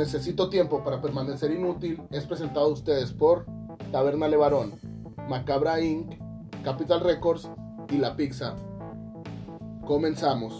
[0.00, 3.44] Necesito tiempo para permanecer inútil es presentado a ustedes por
[3.92, 4.72] Taberna Levarón,
[5.28, 6.14] Macabra Inc.,
[6.64, 7.50] Capital Records
[7.90, 8.56] y La Pizza.
[9.86, 10.58] Comenzamos.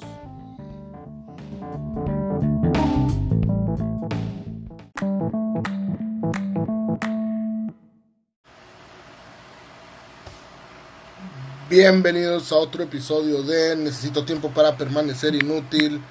[11.70, 16.02] Bienvenidos a otro episodio de Necesito tiempo para permanecer inútil.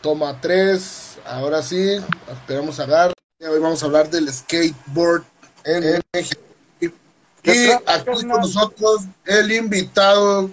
[0.00, 1.18] Toma 3.
[1.26, 1.98] Ahora sí,
[2.30, 3.12] esperamos a dar.
[3.40, 5.24] Hoy vamos a hablar del skateboard
[5.64, 6.40] en México.
[7.42, 10.50] Y aquí con nosotros el invitado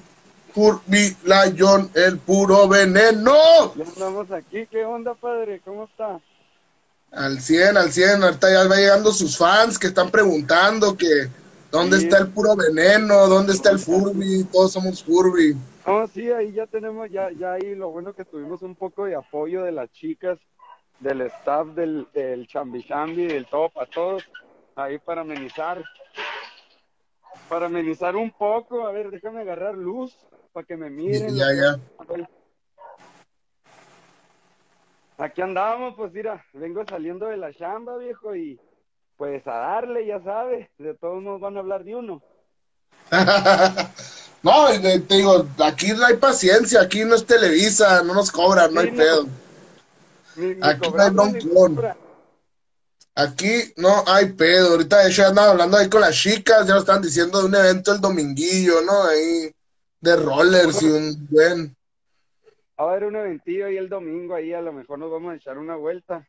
[0.54, 3.74] Curby Lion, el puro veneno.
[3.76, 5.62] Ya andamos aquí, ¿qué onda, padre?
[5.66, 6.20] ¿Cómo está?
[7.12, 8.24] Al 100, al 100.
[8.24, 11.30] Ahorita ya va llegando sus fans que están preguntando que
[11.72, 13.28] ¿Dónde está el puro veneno?
[13.28, 14.46] ¿Dónde está el Furby?
[14.46, 15.56] Todos somos Furby.
[15.88, 19.16] No, sí, ahí ya tenemos, ya, ya ahí lo bueno que tuvimos un poco de
[19.16, 20.38] apoyo de las chicas,
[21.00, 24.30] del staff del, del Chambi Chambi, del todo para todos,
[24.76, 25.82] ahí para amenizar,
[27.48, 28.86] para amenizar un poco.
[28.86, 30.14] A ver, déjame agarrar luz
[30.52, 31.34] para que me miren.
[31.38, 31.80] Ya, ya.
[35.18, 38.60] Aquí andamos, pues mira, vengo saliendo de la chamba, viejo, y
[39.16, 42.22] pues a darle, ya sabes, de todos nos van a hablar de uno.
[44.48, 48.82] no, te digo, aquí no hay paciencia, aquí no es Televisa, no nos cobran, no
[48.82, 49.28] hay pedo.
[50.62, 51.98] aquí no hay.
[53.16, 54.72] Aquí no hay pedo.
[54.72, 57.46] Ahorita de hecho ya andaban hablando ahí con las chicas, ya lo estaban diciendo de
[57.46, 59.04] un evento el dominguillo, ¿no?
[59.04, 59.52] Ahí
[60.02, 61.76] de rollers y un buen.
[62.78, 65.58] a ver un eventillo ahí el domingo, ahí a lo mejor nos vamos a echar
[65.58, 66.28] una vuelta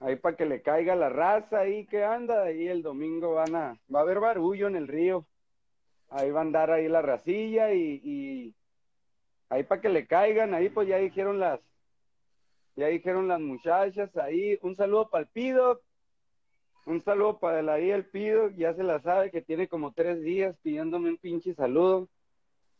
[0.00, 3.80] ahí para que le caiga la raza ahí que anda, ahí el domingo van a,
[3.92, 5.26] va a haber barullo en el río,
[6.10, 8.54] ahí va a andar ahí la racilla y, y
[9.48, 11.60] ahí para que le caigan, ahí pues ya dijeron las,
[12.76, 15.80] ya dijeron las muchachas, ahí un saludo para el Pido,
[16.84, 20.56] un saludo para ahí el Pido, ya se la sabe que tiene como tres días
[20.62, 22.08] pidiéndome un pinche saludo.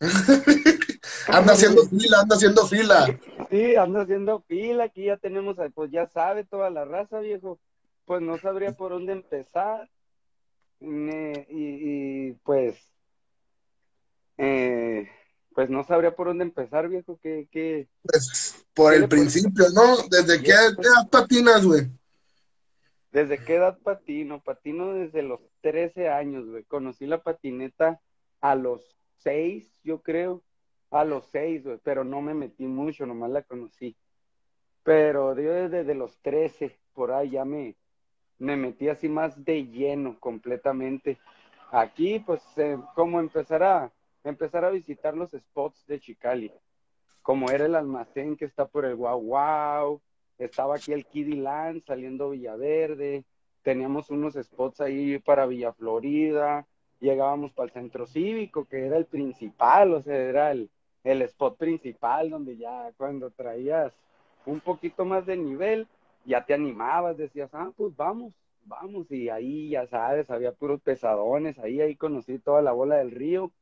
[1.28, 3.18] anda haciendo fila, anda haciendo fila.
[3.50, 7.58] Sí, anda haciendo fila, aquí ya tenemos, pues ya sabe toda la raza, viejo.
[8.04, 9.88] Pues no sabría por dónde empezar.
[10.80, 12.95] y, pues,
[14.38, 15.08] eh,
[15.54, 17.48] pues no sabría por dónde empezar, viejo, que...
[17.50, 19.96] que pues por el principio, ¿no?
[20.10, 21.88] ¿Desde qué edad patinas, güey?
[23.10, 24.42] ¿Desde qué edad patino?
[24.42, 26.64] Patino desde los 13 años, güey.
[26.64, 28.00] Conocí la patineta
[28.42, 30.42] a los 6, yo creo
[30.90, 33.96] a los seis, pero no me metí mucho, nomás la conocí.
[34.82, 37.76] Pero yo desde los trece, por ahí ya me,
[38.38, 41.18] me metí así más de lleno completamente.
[41.72, 43.92] Aquí, pues, eh, como empezar a,
[44.30, 46.52] empezar a visitar los spots de Chicali,
[47.22, 50.00] como era el almacén que está por el Wow Wow,
[50.38, 53.24] estaba aquí el Kiddy Land saliendo Villaverde,
[53.62, 56.66] teníamos unos spots ahí para Villa Florida,
[57.00, 60.70] llegábamos para el centro cívico, que era el principal, o sea, era el,
[61.04, 63.92] el spot principal, donde ya cuando traías
[64.44, 65.86] un poquito más de nivel,
[66.24, 68.32] ya te animabas, decías, ah, pues vamos,
[68.64, 73.10] vamos, y ahí ya sabes, había puros pesadones, ahí, ahí conocí toda la bola del
[73.10, 73.52] río,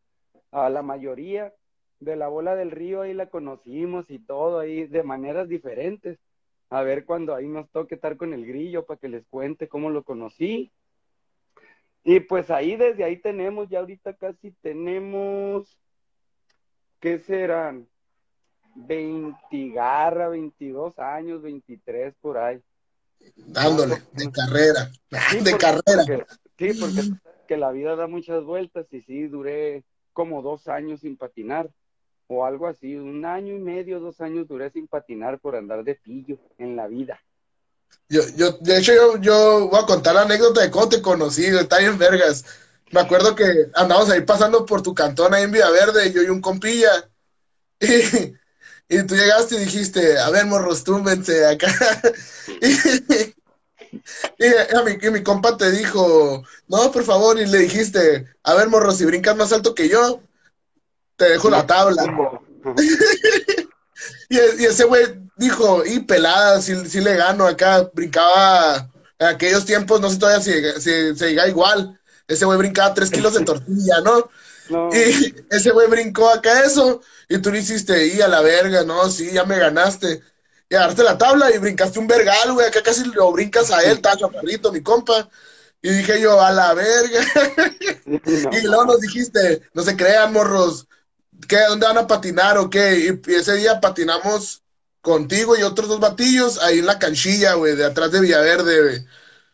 [0.54, 1.53] a la mayoría
[2.00, 6.19] de la bola del río ahí la conocimos y todo ahí de maneras diferentes.
[6.70, 9.91] A ver cuando ahí nos toque estar con el grillo para que les cuente cómo
[9.91, 10.72] lo conocí.
[12.04, 15.78] Y pues ahí desde ahí tenemos, ya ahorita casi tenemos
[17.00, 17.88] ¿qué serán?
[18.76, 19.37] 20
[19.70, 22.60] garra, 22 años, 23 por ahí.
[23.37, 24.91] Dándole, de carrera,
[25.44, 26.26] de carrera.
[26.59, 27.03] sí, porque
[27.47, 31.69] que la vida da muchas vueltas y sí, duré como dos años sin patinar
[32.26, 35.94] o algo así, un año y medio, dos años duré sin patinar por andar de
[35.94, 37.20] pillo en la vida.
[38.08, 41.44] Yo, yo, de hecho, yo, yo voy a contar la anécdota de cómo te conocí,
[41.44, 42.44] está bien vergas
[42.94, 46.41] me acuerdo que andamos ahí pasando por tu cantón ahí en Villaverde, yo y un
[46.41, 46.91] compilla.
[48.86, 51.67] Y, tú llegaste y dijiste, a ver, morros, túmbense acá.
[52.60, 53.34] Y,
[55.12, 59.37] mi, compa te dijo, no, por favor, y le dijiste, a ver, morros, si brincas
[59.37, 60.20] más alto que yo,
[61.17, 62.05] te dejo la tabla.
[64.29, 65.05] y, ese güey
[65.37, 70.81] dijo, y pelada, si, le gano acá, brincaba en aquellos tiempos, no sé todavía si,
[70.81, 74.29] si se diga igual, ese güey brincaba tres kilos de tortilla, ¿no?
[74.93, 79.08] Y ese güey brincó acá eso, y tú le hiciste, y a la verga, ¿no?
[79.11, 80.23] Sí, ya me ganaste.
[80.69, 84.00] Y agarraste la tabla y brincaste un vergal, güey, acá casi lo brincas a él,
[84.00, 85.28] tacho, chaparrito, mi compa.
[85.82, 87.20] Y dije yo, a la verga.
[88.52, 90.88] y luego nos dijiste, no se crean, morros,
[91.46, 91.58] ¿qué?
[91.69, 93.20] ¿Dónde van a patinar o qué?
[93.26, 94.62] Y, ese día patinamos
[95.02, 99.06] contigo y otros dos batillos ahí en la canchilla, güey, de atrás de Villaverde, güey.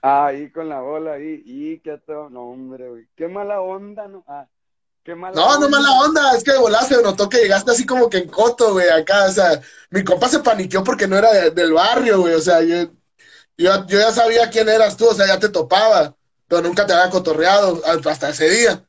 [0.02, 4.08] Ah, ahí con la bola, ahí, y qué todo, no, hombre, güey, qué mala onda,
[4.08, 4.24] ¿no?
[4.28, 4.46] Ah,
[5.02, 7.86] qué mala No, no mala onda, es que de volar se notó que llegaste así
[7.86, 9.60] como que en coto, güey, acá, o sea,
[9.90, 12.90] mi compa se paniqueó porque no era del barrio, güey, o sea, yo,
[13.56, 16.14] yo, yo ya sabía quién eras tú, o sea, ya te topaba,
[16.48, 18.84] pero nunca te había cotorreado hasta ese día.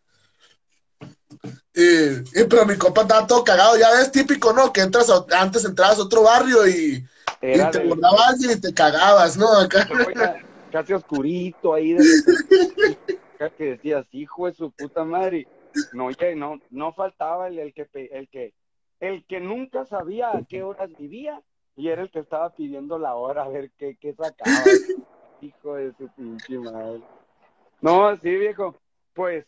[1.74, 4.74] Y, pero mi compa estaba todo cagado, ya ves, típico, ¿no?
[4.74, 7.06] Que entras, antes entrabas a otro barrio y,
[7.42, 9.52] y te borrabas y te cagabas, ¿no?
[9.58, 9.88] Acá.
[10.72, 12.04] Casi oscurito ahí, de
[13.58, 15.48] que decías, hijo de su puta madre.
[15.94, 18.54] No, no, no faltaba el, el, que, el que,
[19.00, 21.42] el que nunca sabía a qué horas vivía
[21.76, 24.64] y era el que estaba pidiendo la hora a ver qué, qué sacaba.
[25.42, 27.02] hijo de su pinche madre.
[27.82, 28.80] No, sí, viejo,
[29.14, 29.46] pues,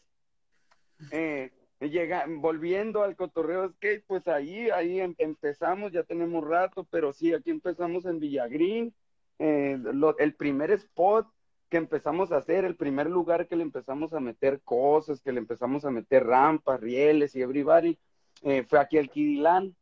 [1.11, 7.13] eh, llega, volviendo al cotorreo skate, pues ahí, ahí em, empezamos, ya tenemos rato, pero
[7.13, 8.93] sí, aquí empezamos en Villagrín,
[9.39, 9.79] eh,
[10.19, 11.27] el primer spot
[11.73, 15.39] que empezamos a hacer, el primer lugar que le empezamos a meter cosas, que le
[15.39, 17.97] empezamos a meter rampas, rieles y everybody,
[18.43, 19.75] eh, fue aquí el Kidilán,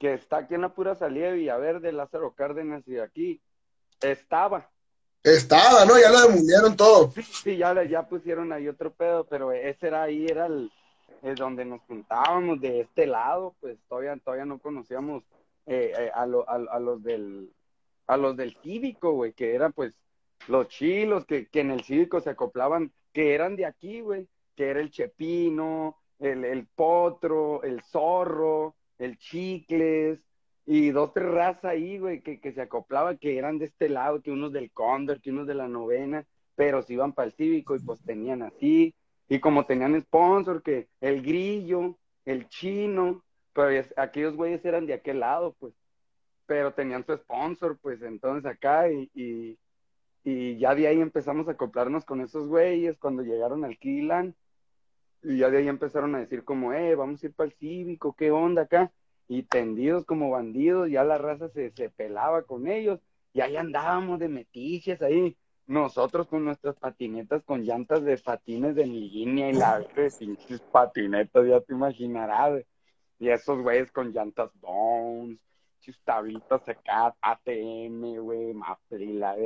[0.00, 3.40] que está aquí en la pura salida de Villaverde, Lázaro Cárdenas y aquí,
[4.00, 4.68] estaba.
[5.22, 5.96] Estaba, ¿no?
[5.96, 7.12] Ya lo demolieron todo.
[7.12, 10.72] Sí, sí, ya, ya pusieron ahí otro pedo, pero ese era ahí, era el,
[11.36, 15.22] donde nos juntábamos de este lado, pues todavía, todavía no conocíamos
[15.66, 17.52] eh, eh, a, a, los del
[18.08, 19.94] a los del cívico, güey, que eran pues
[20.46, 24.68] los chilos que, que, en el cívico se acoplaban, que eran de aquí, güey, que
[24.68, 30.24] era el chepino, el, el potro, el zorro, el chicles,
[30.66, 34.20] y dos, tres razas ahí, güey, que, que se acoplaban, que eran de este lado,
[34.20, 37.74] que unos del cóndor, que unos de la novena, pero se iban para el cívico
[37.74, 38.94] y pues tenían así,
[39.28, 45.20] y como tenían sponsor, que el grillo, el chino, pero aquellos güeyes eran de aquel
[45.20, 45.74] lado, pues.
[46.46, 49.58] Pero tenían su sponsor, pues entonces acá y,
[50.30, 54.34] y ya de ahí empezamos a acoplarnos con esos güeyes cuando llegaron al Kilan.
[55.22, 58.14] Y ya de ahí empezaron a decir como, eh, vamos a ir para el cívico,
[58.14, 58.92] ¿qué onda acá?
[59.26, 63.00] Y tendidos como bandidos, ya la raza se, se pelaba con ellos.
[63.32, 65.36] Y ahí andábamos de metiches ahí
[65.68, 71.46] nosotros con nuestras patinetas con llantas de patines de línea y la de pinches patinetas,
[71.46, 72.64] ya te imaginarás.
[73.18, 75.38] Y esos güeyes con llantas Bones,
[76.04, 79.36] tablitas acá, ATM, güey, Maprila,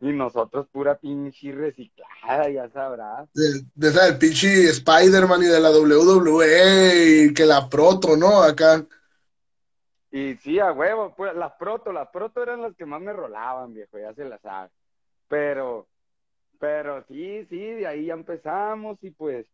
[0.00, 3.28] y nosotros pura pinche reciclada, ya sabrás.
[3.34, 8.42] De, de esa del pinche Spider-Man y de la WWE y que la Proto, ¿no?
[8.42, 8.84] Acá.
[10.10, 13.74] Y sí, a huevo, pues las Proto, las Proto eran las que más me rolaban,
[13.74, 14.70] viejo, ya se las sabe.
[15.28, 15.86] Pero,
[16.58, 19.46] pero sí, sí, de ahí ya empezamos y pues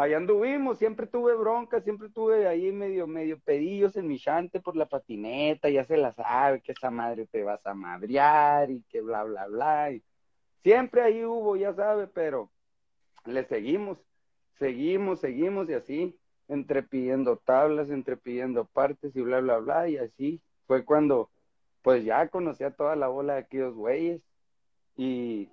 [0.00, 4.74] ahí anduvimos, siempre tuve bronca, siempre tuve ahí medio, medio pedillos en mi chante por
[4.74, 9.02] la patineta, ya se la sabe que esa madre te vas a madrear y que
[9.02, 9.92] bla, bla, bla.
[9.92, 10.02] Y
[10.62, 12.50] siempre ahí hubo, ya sabe, pero
[13.26, 13.98] le seguimos,
[14.58, 16.18] seguimos, seguimos y así,
[16.48, 21.30] entre pidiendo tablas, entre pidiendo partes y bla, bla, bla, y así fue cuando
[21.82, 24.22] pues ya conocí a toda la bola de aquellos güeyes
[24.96, 25.50] y,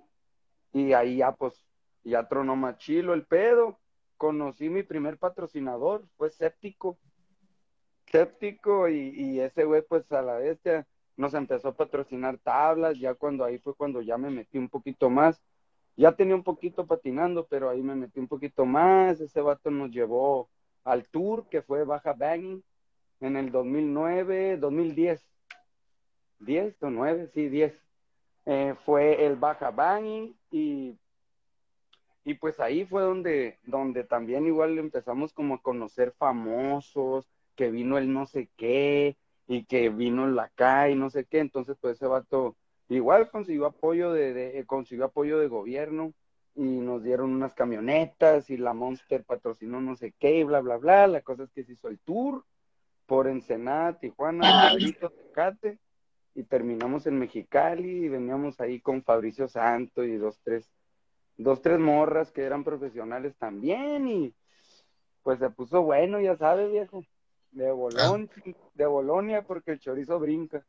[0.72, 1.62] y ahí ya pues,
[2.02, 3.78] ya tronó machilo el pedo.
[4.18, 6.98] Conocí mi primer patrocinador, fue Séptico.
[8.10, 10.86] Séptico y, ese güey pues a la bestia
[11.16, 15.08] nos empezó a patrocinar tablas, ya cuando ahí fue cuando ya me metí un poquito
[15.08, 15.40] más.
[15.96, 19.20] Ya tenía un poquito patinando, pero ahí me metí un poquito más.
[19.20, 20.48] Ese vato nos llevó
[20.84, 22.62] al tour que fue Baja Banging
[23.20, 25.24] en el 2009, 2010.
[26.40, 27.30] ¿10 o 9?
[27.34, 27.82] Sí, 10.
[28.46, 30.96] Eh, fue el Baja Banging y,
[32.24, 37.98] y pues ahí fue donde, donde también igual empezamos como a conocer famosos, que vino
[37.98, 41.96] el no sé qué y que vino el acá y no sé qué, entonces pues
[41.96, 42.56] ese vato
[42.88, 46.12] igual consiguió apoyo de, de, consiguió apoyo de gobierno
[46.54, 50.76] y nos dieron unas camionetas y la Monster patrocinó no sé qué y bla bla
[50.76, 52.44] bla, la cosa es que se hizo el tour
[53.06, 55.78] por Ensenada, Tijuana, Tecate
[56.34, 60.70] y terminamos en Mexicali y veníamos ahí con Fabricio Santo y dos, tres,
[61.38, 64.34] dos, tres morras que eran profesionales también y
[65.22, 67.04] pues se puso bueno, ya sabes, viejo,
[67.52, 68.28] de Bolonia,
[68.74, 70.64] de Bolonia porque el chorizo brinca.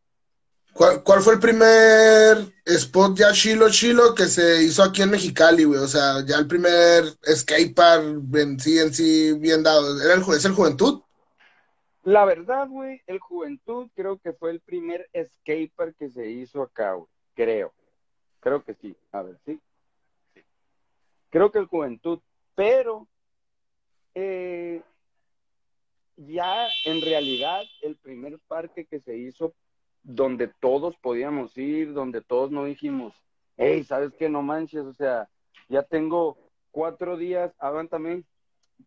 [0.71, 5.63] ¿Cuál, ¿Cuál, fue el primer spot ya chilo chilo que se hizo aquí en Mexicali,
[5.63, 5.79] güey?
[5.79, 9.99] O sea, ya el primer skatepark en sí, en sí, bien dado.
[9.99, 11.01] ¿Era el, ¿Es el Juventud?
[12.03, 16.93] La verdad, güey, el Juventud creo que fue el primer skater que se hizo acá,
[16.93, 17.09] güey.
[17.33, 17.73] Creo.
[18.39, 18.95] Creo que sí.
[19.11, 19.59] A ver, sí.
[21.29, 22.19] Creo que el Juventud.
[22.55, 23.07] Pero
[24.15, 24.81] eh,
[26.17, 29.53] ya en realidad el primer parque que se hizo
[30.03, 33.13] donde todos podíamos ir, donde todos no dijimos,
[33.57, 34.29] hey, ¿sabes qué?
[34.29, 35.29] No manches, o sea,
[35.67, 36.37] ya tengo
[36.71, 38.25] cuatro días, aguántame un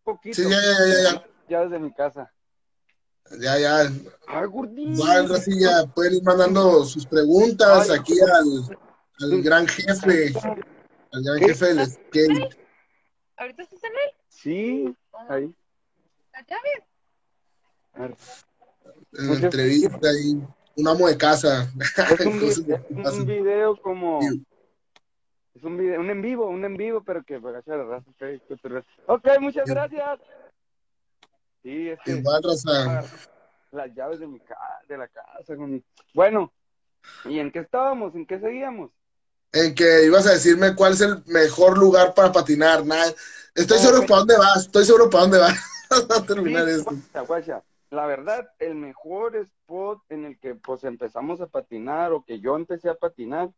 [0.03, 0.35] poquito.
[0.35, 1.27] Sí, ya, ya, ya, ya.
[1.49, 2.31] Ya desde mi casa.
[3.39, 3.91] Ya, ya.
[4.27, 5.03] Ay, gordito.
[5.03, 8.77] Bueno, así ya pueden ir mandando sus preguntas Ay, aquí al,
[9.21, 10.33] al gran jefe,
[11.13, 12.57] del skate.
[13.37, 14.11] ¿Ahorita estás en él?
[14.29, 14.97] Sí,
[15.29, 15.53] ahí.
[16.33, 16.83] ¿Allá bien?
[17.93, 18.15] A ver.
[19.13, 20.41] En la entrevista y
[20.75, 21.71] un amo de casa.
[22.09, 22.39] Es un,
[23.25, 24.19] que video como.
[25.55, 28.09] Es un video, un en vivo, un en vivo, pero que para la raza.
[29.05, 30.19] Ok, muchas gracias.
[31.61, 33.03] Sí, es que Igual, raza.
[33.71, 35.55] las llaves de mi ca- de la casa.
[35.55, 36.51] con mi- Bueno,
[37.25, 38.15] ¿y en qué estábamos?
[38.15, 38.89] ¿En qué seguíamos?
[39.53, 42.85] En que ibas a decirme cuál es el mejor lugar para patinar.
[42.85, 43.13] Nada.
[43.55, 44.61] Estoy seguro para dónde vas.
[44.63, 45.57] Estoy seguro para dónde vas.
[46.09, 46.91] a terminar Sí, esto.
[46.91, 47.63] guacha, guacha.
[47.91, 52.55] La verdad, el mejor spot en el que pues empezamos a patinar o que yo
[52.55, 53.51] empecé a patinar,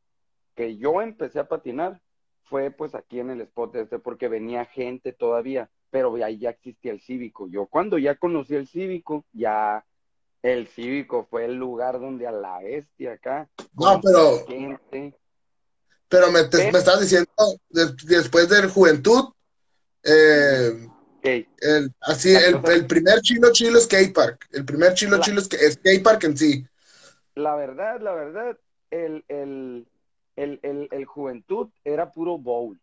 [0.55, 2.01] que yo empecé a patinar,
[2.43, 6.91] fue pues aquí en el spot este, porque venía gente todavía, pero ahí ya existía
[6.91, 7.47] el cívico.
[7.47, 9.85] Yo cuando ya conocí el cívico, ya
[10.43, 13.49] el cívico fue el lugar donde a la bestia acá.
[13.73, 15.17] No, pero, Gente.
[16.15, 16.71] Pero me, te- ¿Qué?
[16.71, 17.29] me estás diciendo
[17.69, 19.33] de- después de juventud,
[20.03, 20.87] eh,
[21.23, 24.47] el, así, el, el primer chilo chilo skate park.
[24.51, 26.65] El primer chilo La- chilo ska- skate park en sí.
[27.33, 28.57] La verdad, la verdad,
[28.91, 29.87] el, el,
[30.35, 32.79] el, el, el juventud era puro bowl.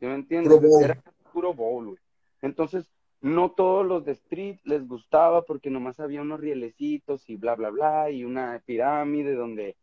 [0.00, 0.52] ¿Sí me entiendes?
[0.52, 0.84] Puro bowl.
[0.84, 1.02] Era
[1.32, 1.98] puro bowl, güey.
[2.42, 2.90] Entonces,
[3.20, 7.70] no todos los de street les gustaba porque nomás había unos rielecitos y bla, bla,
[7.70, 9.76] bla, y una pirámide donde,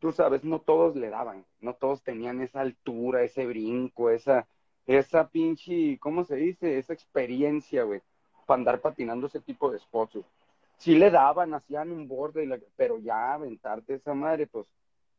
[0.00, 4.48] tú sabes, no todos le daban, no todos tenían esa altura, ese brinco, esa,
[4.86, 6.78] esa pinche, ¿cómo se dice?
[6.78, 8.00] Esa experiencia, güey,
[8.46, 10.26] para andar patinando ese tipo de spots, güey
[10.80, 14.66] sí le daban, hacían un borde, y la- pero ya aventarte esa madre, pues,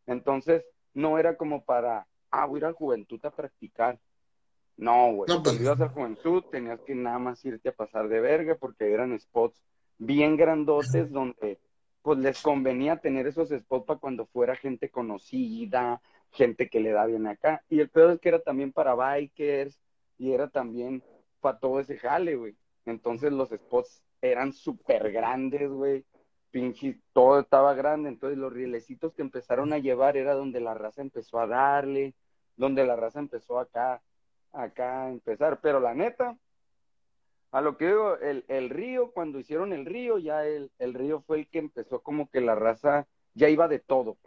[0.07, 3.99] entonces no era como para, ah, voy a ir al juventud a practicar.
[4.77, 8.07] No, güey, No, pues, cuando ibas al juventud tenías que nada más irte a pasar
[8.07, 9.61] de verga porque eran spots
[9.99, 11.59] bien grandotes donde
[12.01, 17.05] pues les convenía tener esos spots para cuando fuera gente conocida, gente que le da
[17.05, 17.63] bien acá.
[17.69, 19.79] Y el peor es que era también para bikers
[20.17, 21.03] y era también
[21.39, 22.55] para todo ese jale, güey.
[22.85, 26.05] Entonces los spots eran súper grandes, güey.
[26.51, 28.09] Pinche, todo estaba grande.
[28.09, 32.15] Entonces los rielecitos que empezaron a llevar era donde la raza empezó a darle,
[32.55, 34.01] donde la raza empezó acá,
[34.51, 35.59] acá a empezar.
[35.61, 36.37] Pero la neta,
[37.51, 41.21] a lo que digo, el, el río, cuando hicieron el río, ya el, el río
[41.21, 44.17] fue el que empezó como que la raza ya iba de todo.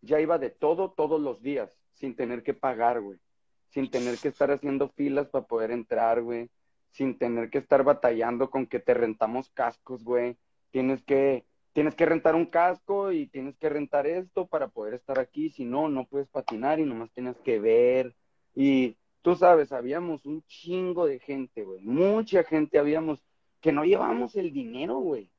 [0.00, 3.20] Ya iba de todo todos los días, sin tener que pagar, güey.
[3.68, 6.50] Sin tener que estar haciendo filas para poder entrar, güey.
[6.90, 10.36] Sin tener que estar batallando con que te rentamos cascos, güey.
[10.72, 15.20] Tienes que, tienes que rentar un casco y tienes que rentar esto para poder estar
[15.20, 15.48] aquí.
[15.48, 18.16] Si no, no puedes patinar y nomás tienes que ver.
[18.54, 21.80] Y tú sabes, habíamos un chingo de gente, güey.
[21.80, 23.22] Mucha gente habíamos
[23.60, 25.30] que no llevamos el dinero, güey.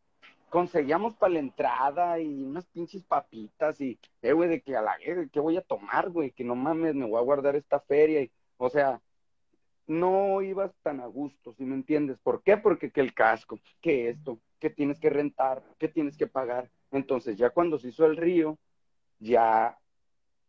[0.50, 4.98] Conseguíamos para la entrada y unas pinches papitas y, eh, güey, de que a la
[4.98, 6.32] verga, ¿qué voy a tomar, güey?
[6.32, 8.22] Que no mames, me voy a guardar esta feria.
[8.22, 9.02] Y, o sea,
[9.88, 12.18] no ibas tan a gusto, ¿sí me entiendes?
[12.20, 12.58] ¿Por qué?
[12.58, 16.70] Porque que el casco, que esto, que tienes que rentar, que tienes que pagar.
[16.92, 18.58] Entonces, ya cuando se hizo el río,
[19.20, 19.78] ya,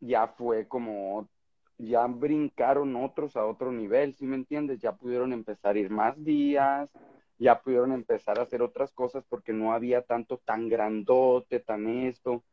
[0.00, 1.28] ya fue como,
[1.78, 4.80] ya brincaron otros a otro nivel, ¿sí me entiendes?
[4.80, 6.90] Ya pudieron empezar a ir más días,
[7.38, 12.44] ya pudieron empezar a hacer otras cosas porque no había tanto tan grandote, tan esto.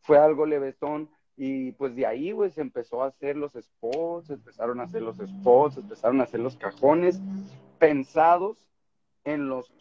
[0.00, 4.84] Fue algo levesón y pues de ahí, se empezó a hacer los spots, empezaron a
[4.84, 7.20] hacer los spots, empezaron a hacer los cajones
[7.78, 8.68] pensados
[9.24, 9.72] en los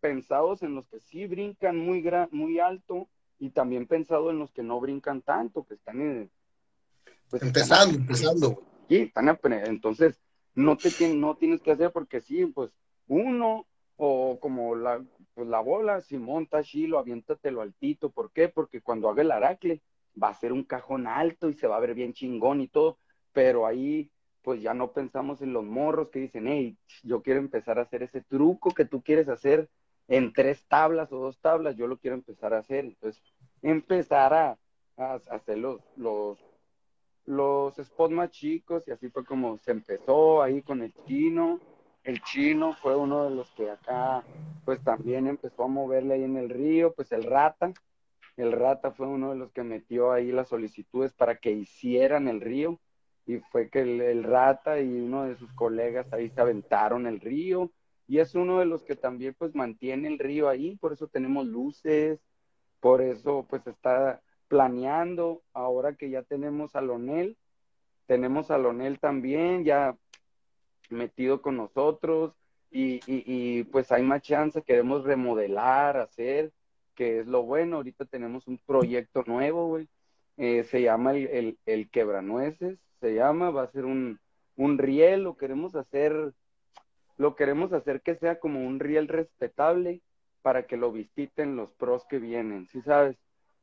[0.00, 4.50] pensados en los que sí brincan muy gra- muy alto y también pensado en los
[4.50, 6.30] que no brincan tanto, que están en
[7.30, 8.62] pues, Empezando, están- empezando.
[8.88, 10.20] Sí, están apre- entonces
[10.54, 12.72] no te no tienes que hacer porque sí, pues
[13.06, 15.02] uno o como la
[15.34, 18.48] pues la bola, si monta chilo, aviéntatelo altito, ¿por qué?
[18.48, 19.80] Porque cuando haga el aracle
[20.20, 22.98] va a ser un cajón alto y se va a ver bien chingón y todo,
[23.32, 24.10] pero ahí
[24.42, 28.02] pues ya no pensamos en los morros que dicen, hey, yo quiero empezar a hacer
[28.02, 29.68] ese truco que tú quieres hacer
[30.08, 33.22] en tres tablas o dos tablas, yo lo quiero empezar a hacer, entonces
[33.62, 34.58] empezar a,
[34.96, 36.38] a hacer los, los
[37.26, 41.62] los spots más chicos y así fue como se empezó ahí con el chino.
[42.04, 44.26] El chino fue uno de los que acá
[44.64, 47.72] pues también empezó a moverle ahí en el río, pues el rata,
[48.36, 52.40] el rata fue uno de los que metió ahí las solicitudes para que hicieran el
[52.40, 52.80] río.
[53.26, 57.20] Y fue que el, el rata y uno de sus colegas ahí se aventaron el
[57.20, 57.72] río.
[58.06, 61.46] Y es uno de los que también pues mantiene el río ahí, por eso tenemos
[61.46, 62.20] luces,
[62.80, 67.36] Por eso, pues está planeando, ahora que ya tenemos a Lonel,
[68.06, 69.96] tenemos a Lonel también ya
[70.90, 72.34] metido con nosotros
[72.68, 76.50] y, y, pues hay más chance, queremos remodelar, hacer,
[76.96, 79.88] que es lo bueno, ahorita tenemos un proyecto nuevo, güey,
[80.36, 84.18] eh, se llama el, el, el, Quebranueces, se llama, va a ser un,
[84.56, 86.32] un riel, lo queremos hacer,
[87.18, 90.00] lo queremos hacer que sea como un riel respetable
[90.42, 93.16] para que lo visiten los pros que vienen, ¿sí sabes?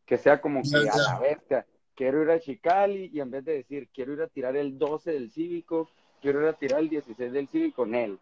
[0.07, 3.53] Que sea como que a la bestia, quiero ir a Chicali y en vez de
[3.53, 5.89] decir quiero ir a tirar el 12 del Cívico,
[6.21, 8.17] quiero ir a tirar el 16 del Cívico con él.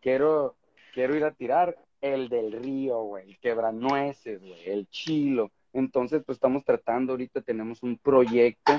[0.00, 0.54] Quiero,
[0.94, 5.50] quiero ir a tirar el del río, güey, el quebranueces, güey, el chilo.
[5.72, 8.72] Entonces, pues estamos tratando, ahorita tenemos un proyecto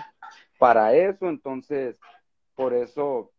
[0.57, 1.95] para eso, entonces,
[2.55, 3.31] por eso,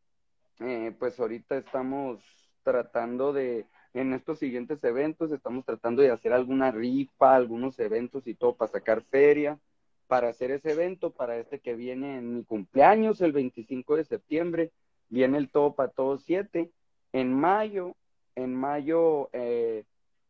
[0.61, 2.21] eh, pues ahorita estamos
[2.63, 8.35] tratando de, en estos siguientes eventos, estamos tratando de hacer alguna rifa, algunos eventos y
[8.35, 9.59] todo para sacar feria,
[10.07, 14.71] para hacer ese evento, para este que viene en mi cumpleaños, el 25 de septiembre,
[15.09, 16.71] viene el Todo para Todos 7.
[17.13, 17.95] En mayo,
[18.35, 19.85] en mayo eh,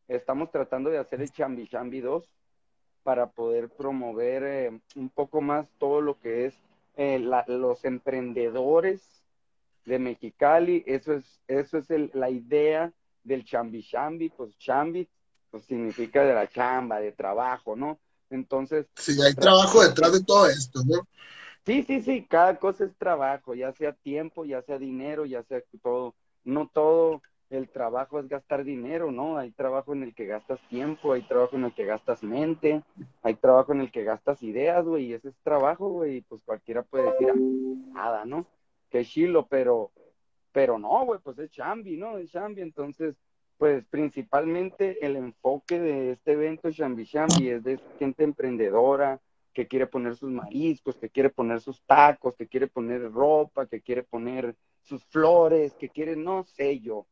[0.09, 2.29] estamos tratando de hacer el Chambi Chambi 2
[3.03, 6.59] para poder promover eh, un poco más todo lo que es
[6.97, 9.23] eh, los emprendedores
[9.85, 10.83] de Mexicali.
[10.87, 14.31] Eso es, eso es la idea del Chambi Chambi.
[14.31, 15.09] Pues Chambi
[15.51, 17.99] pues, significa de la chamba, de trabajo, ¿no?
[18.31, 18.87] Entonces.
[18.97, 21.07] Sí, hay trabajo detrás de todo esto, ¿no?
[21.65, 25.63] Sí, sí, sí, cada cosa es trabajo, ya sea tiempo, ya sea dinero, ya sea
[25.81, 26.15] todo.
[26.45, 29.37] No todo el trabajo es gastar dinero, ¿no?
[29.37, 32.83] Hay trabajo en el que gastas tiempo, hay trabajo en el que gastas mente,
[33.23, 36.83] hay trabajo en el que gastas ideas, güey, y ese es trabajo, güey, pues cualquiera
[36.83, 38.47] puede decir, ah, nada, ¿no?
[38.91, 39.93] Qué chilo, pero,
[40.53, 42.19] pero no, güey, pues es chambi, ¿no?
[42.19, 43.17] Es chambi, entonces,
[43.57, 49.21] pues principalmente el enfoque de este evento Chambi Chambi es de gente emprendedora,
[49.53, 53.81] que quiere poner sus mariscos, que quiere poner sus tacos, que quiere poner ropa, que
[53.81, 57.07] quiere poner sus flores, que quiere, no sé yo,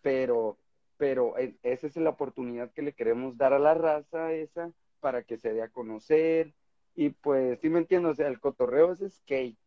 [0.00, 0.56] pero,
[0.96, 5.36] pero esa es la oportunidad que le queremos dar a la raza esa para que
[5.36, 6.54] se dé a conocer.
[6.94, 9.58] Y pues, sí me entiendo, o sea, el cotorreo es skate,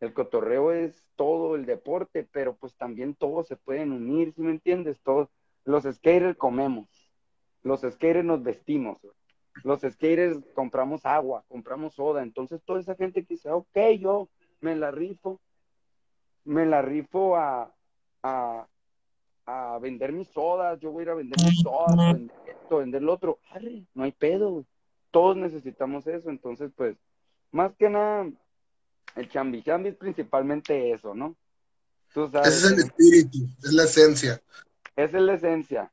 [0.00, 4.50] el cotorreo es todo el deporte, pero pues también todos se pueden unir, ¿sí me
[4.50, 5.00] entiendes?
[5.02, 5.28] Todos,
[5.64, 6.88] los skaters comemos,
[7.62, 8.98] los skaters nos vestimos,
[9.62, 14.28] los skaters compramos agua, compramos soda, entonces toda esa gente que dice, ok, yo
[14.60, 15.38] me la rifo,
[16.44, 17.70] me la rifo a,
[18.22, 18.66] a,
[19.44, 23.02] a vender mis sodas, yo voy a ir a vender mis sodas, vender esto, vender
[23.02, 23.38] lo otro,
[23.94, 24.64] no hay pedo,
[25.10, 26.96] todos necesitamos eso, entonces pues,
[27.50, 28.30] más que nada,
[29.16, 31.36] el chambi chambi es principalmente eso, ¿no?
[32.14, 34.42] Ese es el espíritu, es la esencia.
[34.96, 35.92] Esa es la esencia.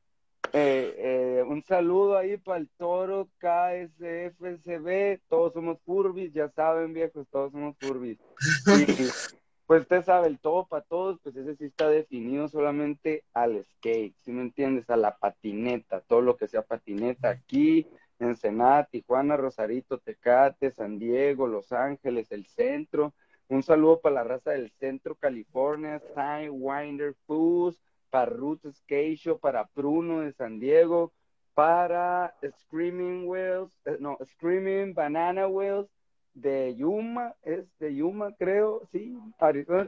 [0.52, 7.26] Eh, eh, un saludo ahí para el toro KSFCB, todos somos furbis, ya saben viejos,
[7.30, 8.18] todos somos furbis.
[9.66, 14.16] pues usted sabe, el todo para todos, pues ese sí está definido solamente al skate,
[14.24, 14.88] si me entiendes?
[14.90, 17.86] A la patineta, todo lo que sea patineta aquí,
[18.18, 23.14] Ensenada, Tijuana, Rosarito, Tecate, San Diego, Los Ángeles, el centro.
[23.48, 26.02] Un saludo para la raza del centro, California,
[26.50, 31.12] Winder Foods, para Ruth Skate para Bruno de San Diego,
[31.54, 35.88] para Screaming Wheels, eh, no, Screaming Banana Wheels
[36.34, 39.18] de Yuma, es de Yuma creo, sí,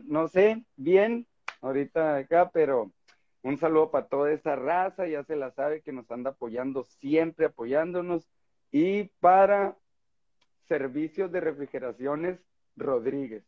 [0.05, 1.27] no sé bien
[1.61, 2.90] ahorita acá, pero
[3.42, 7.46] un saludo para toda esa raza, ya se la sabe que nos anda apoyando siempre,
[7.46, 8.29] apoyándonos,
[8.70, 9.76] y para
[10.68, 12.38] servicios de refrigeraciones
[12.76, 13.44] Rodríguez.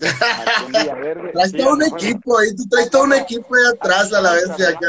[1.32, 4.56] traes todo un equipo ahí, tú traes todo un equipo ahí atrás a la vez
[4.56, 4.86] de acá.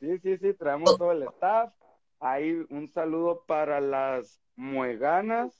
[0.00, 1.72] Sí, sí, sí, traemos todo el staff.
[2.18, 5.52] Ahí un saludo para las mueganas,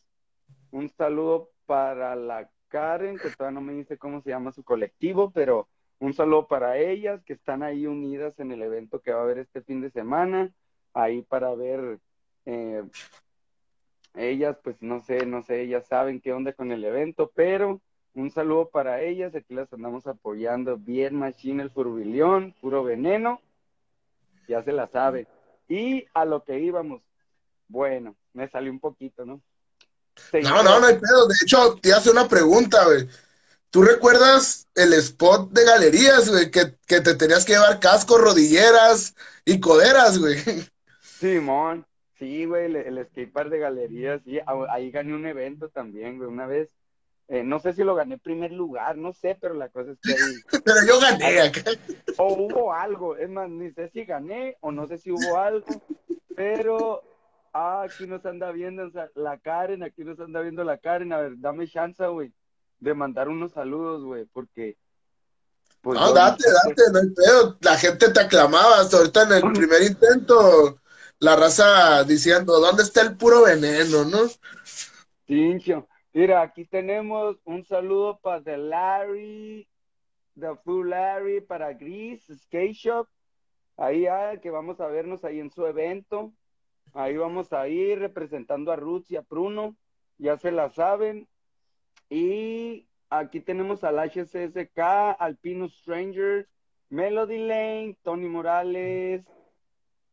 [0.70, 5.31] un saludo para la Karen, que todavía no me dice cómo se llama su colectivo,
[5.31, 5.68] pero
[5.99, 9.39] un saludo para ellas que están ahí unidas en el evento que va a haber
[9.39, 10.53] este fin de semana,
[10.93, 11.99] ahí para ver
[12.45, 12.83] eh,
[14.15, 17.81] ellas, pues no sé, no sé, ellas saben qué onda con el evento, pero
[18.15, 23.41] un saludo para ellas, aquí las andamos apoyando bien machine el furbilión, puro veneno,
[24.49, 25.27] ya se la sabe.
[25.69, 27.03] Y a lo que íbamos,
[27.69, 29.41] bueno, me salió un poquito, ¿no?
[30.33, 31.27] No, no, no hay pedo.
[31.27, 33.07] De hecho, te hace una pregunta, güey.
[33.77, 36.51] ¿Tú recuerdas el spot de galerías, güey?
[36.51, 40.39] Que, que te tenías que llevar cascos, rodilleras y coderas, güey.
[41.03, 41.85] Simón,
[42.19, 44.39] sí, güey, el, el skatepark de galerías, sí.
[44.71, 46.71] Ahí gané un evento también, güey, una vez
[47.29, 50.15] eh, no sé si lo gané primer lugar, no sé, pero la cosa es que
[50.65, 51.73] pero yo gané acá.
[52.17, 55.67] O hubo algo, es más, ni sé si gané o no sé si hubo algo,
[56.35, 57.03] pero
[57.59, 61.11] Ah, aquí nos anda viendo la Karen, aquí nos anda viendo la Karen.
[61.15, 62.31] A ver, dame chance, güey,
[62.81, 64.77] de mandar unos saludos, güey, porque.
[65.81, 67.57] Pues, no, date, date, no hay pedo.
[67.61, 70.81] La gente te aclamaba hasta ahorita en el primer intento.
[71.19, 74.19] La raza diciendo, ¿dónde está el puro veneno, no?
[75.25, 75.89] Tincho.
[76.12, 79.69] Mira, aquí tenemos un saludo para The Larry,
[80.39, 83.09] The Full Larry, para Gris, Skate Shop.
[83.77, 86.33] Ahí, ah, que vamos a vernos ahí en su evento.
[86.95, 89.77] Ahí vamos a ir representando a Ruth y a Bruno.
[90.19, 91.29] Ya se la saben.
[92.09, 94.79] Y aquí tenemos al HCSK,
[95.19, 96.49] Alpino Stranger,
[96.88, 99.25] Melody Lane, Tony Morales,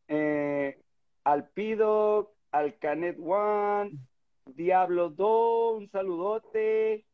[0.08, 0.78] eh,
[1.22, 3.92] Alpido, Alcanet One,
[4.46, 7.04] Diablo 2, un saludote,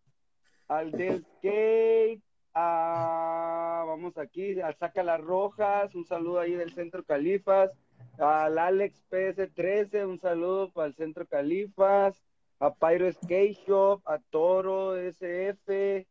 [0.69, 2.23] al Del Skate,
[2.55, 7.71] vamos aquí, al Saca las Rojas, un saludo ahí del Centro Califas,
[8.19, 12.23] al Alex PS13, un saludo para el Centro Califas,
[12.61, 16.07] a Pyro Skate Shop, a Toro SF,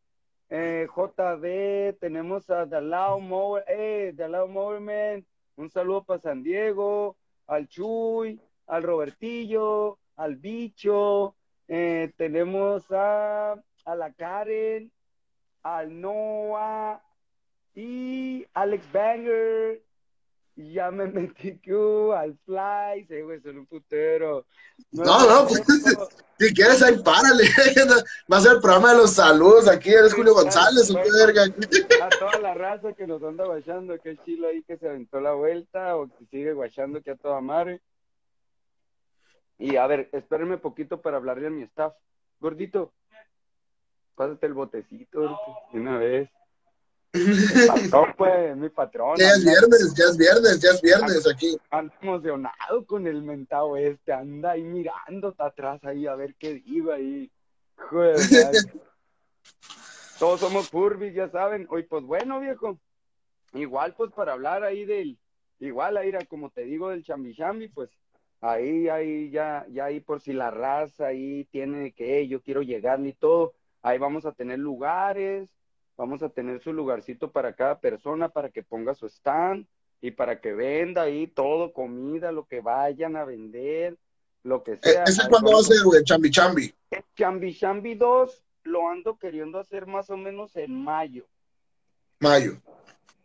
[0.50, 5.24] eh, JB, tenemos a Dalao Mower, eh, Dalao Mowerman,
[5.56, 11.36] un saludo para San Diego, al Chuy, al Robertillo, al Bicho,
[11.68, 13.52] eh, tenemos a,
[13.84, 14.90] a la Karen,
[15.62, 17.00] al Noah
[17.74, 19.82] y Alex Banger.
[20.56, 21.60] Ya me metí
[22.12, 24.46] al Fly, se güey, son un putero.
[24.90, 25.62] No, no, pues,
[26.40, 27.44] si quieres ahí párale.
[28.32, 31.44] Va a ser el programa de los saludos aquí, eres Julio González, verga.
[31.44, 35.20] A toda la raza que nos anda guachando, que es chilo ahí que se aventó
[35.20, 37.82] la vuelta o que sigue guachando que a toda madre.
[39.58, 41.92] Y a ver, espérenme poquito para hablarle a mi staff.
[42.40, 42.94] Gordito,
[44.14, 45.38] pásate el botecito
[45.74, 46.30] de una vez.
[47.12, 49.16] Patrón, pues, mi patrón.
[49.18, 51.56] Ya es viernes, ya es viernes, ya es viernes aquí.
[51.70, 56.92] Ando emocionado con el mentado este, anda ahí mirando atrás ahí a ver qué digo
[56.92, 57.30] ahí.
[57.76, 58.16] Joder,
[60.18, 61.66] Todos somos furbis, ya saben.
[61.70, 62.78] Hoy, pues bueno, viejo.
[63.54, 65.18] Igual, pues para hablar ahí del,
[65.58, 67.90] igual, ahí, como te digo, del chambi chambi, pues
[68.40, 73.04] ahí, ahí, ya, ya ahí por si la raza ahí tiene que, yo quiero llegar
[73.04, 75.50] y todo, ahí vamos a tener lugares,
[76.00, 79.66] vamos a tener su lugarcito para cada persona, para que ponga su stand
[80.00, 83.98] y para que venda ahí todo, comida, lo que vayan a vender,
[84.42, 85.04] lo que sea.
[85.04, 86.02] ¿Ese cuándo va a ser, güey?
[86.02, 86.74] Chambi Chambi.
[87.14, 91.26] Chambi Chambi 2 lo ando queriendo hacer más o menos en mayo.
[92.20, 92.56] Mayo.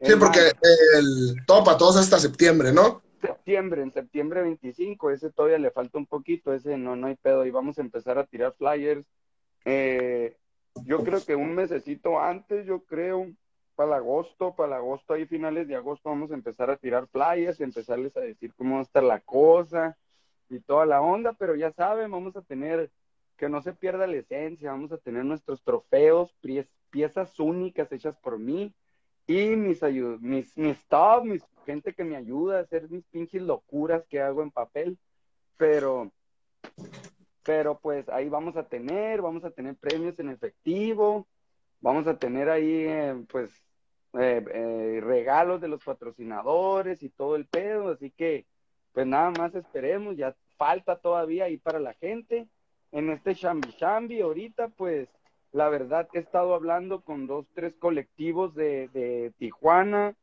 [0.01, 0.51] Sí, porque
[0.97, 3.01] el todo para todos hasta septiembre, ¿no?
[3.21, 7.45] septiembre, en septiembre 25, ese todavía le falta un poquito, ese no, no hay pedo,
[7.45, 9.05] y vamos a empezar a tirar flyers.
[9.63, 10.35] Eh,
[10.83, 13.31] yo creo que un mesecito antes, yo creo,
[13.75, 18.15] para agosto, para agosto, ahí finales de agosto, vamos a empezar a tirar flyers, empezarles
[18.17, 19.97] a decir cómo va a estar la cosa
[20.49, 22.91] y toda la onda, pero ya saben, vamos a tener
[23.37, 26.33] que no se pierda la esencia, vamos a tener nuestros trofeos,
[26.89, 28.73] piezas únicas hechas por mí
[29.27, 29.81] y mis,
[30.21, 34.43] mis, mis staff, mis gente que me ayuda a hacer mis pinches locuras que hago
[34.43, 34.97] en papel,
[35.57, 36.11] pero,
[37.45, 41.27] pero pues ahí vamos a tener, vamos a tener premios en efectivo,
[41.79, 43.51] vamos a tener ahí eh, pues
[44.13, 48.47] eh, eh, regalos de los patrocinadores y todo el pedo, así que
[48.93, 52.47] pues nada más esperemos, ya falta todavía ahí para la gente.
[52.91, 55.07] En este Chambi Chambi ahorita pues
[55.51, 60.15] la verdad he estado hablando con dos, tres colectivos de, de Tijuana,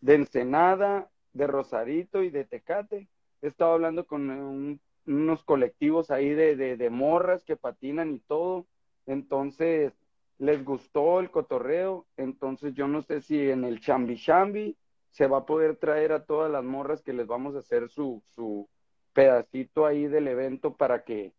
[0.00, 3.08] de Ensenada, de Rosarito y de Tecate.
[3.42, 8.66] He estado hablando con unos colectivos ahí de, de, morras que patinan y todo.
[9.06, 9.92] Entonces,
[10.38, 12.06] les gustó el cotorreo.
[12.16, 14.76] Entonces, yo no sé si en el Chambi Chambi
[15.10, 18.22] se va a poder traer a todas las morras que les vamos a hacer su,
[18.28, 18.68] su
[19.12, 21.32] pedacito ahí del evento para que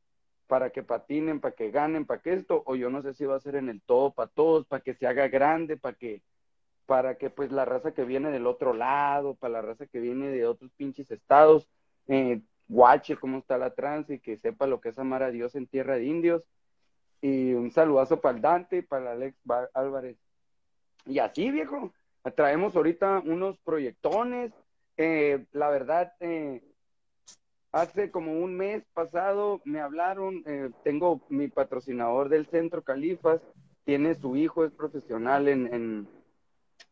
[0.48, 3.38] para que patinen, para que ganen, para que esto, o yo no sé si va
[3.38, 6.22] a ser en el todo para todos, para que se haga grande, para que
[6.86, 10.28] para que pues la raza que viene del otro lado, para la raza que viene
[10.28, 11.70] de otros pinches estados,
[12.08, 15.56] eh, guache cómo está la trans y que sepa lo que es amar a Dios
[15.56, 16.44] en tierra de indios.
[17.22, 19.38] Y un saludazo para el Dante, para Alex
[19.74, 20.18] Álvarez.
[21.06, 21.94] Y así, viejo,
[22.36, 24.52] traemos ahorita unos proyectones.
[24.98, 26.64] Eh, la verdad, eh,
[27.72, 30.44] hace como un mes pasado me hablaron,
[30.84, 33.42] tengo mi patrocinador del Centro Califas,
[33.86, 36.08] tiene su hijo, es profesional en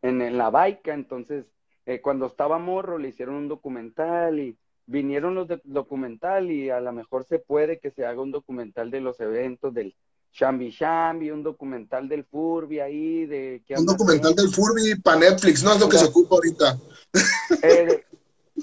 [0.02, 1.46] en, la baica, entonces
[1.86, 4.58] eh, cuando estaba morro le hicieron un documental y
[4.90, 8.90] vinieron los de documental y a lo mejor se puede que se haga un documental
[8.92, 9.96] de los eventos del
[10.32, 13.64] Shambi Shambi, un documental del Furby ahí, de...
[13.78, 16.78] un documental del Furby para Netflix, no es lo que se ocupa ahorita.
[17.64, 18.04] Eh,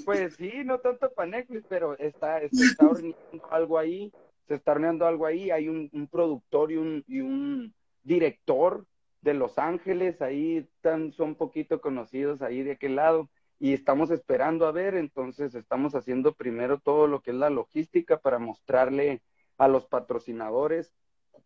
[0.05, 4.13] Pues sí, no tanto para Netflix, pero está, está horneando algo ahí,
[4.47, 8.87] se está horneando algo ahí, hay un, un productor y un, y un director
[9.23, 14.67] de Los Ángeles, ahí están, son poquito conocidos ahí de aquel lado, y estamos esperando
[14.67, 19.23] a ver, entonces estamos haciendo primero todo lo que es la logística para mostrarle
[19.59, 20.93] a los patrocinadores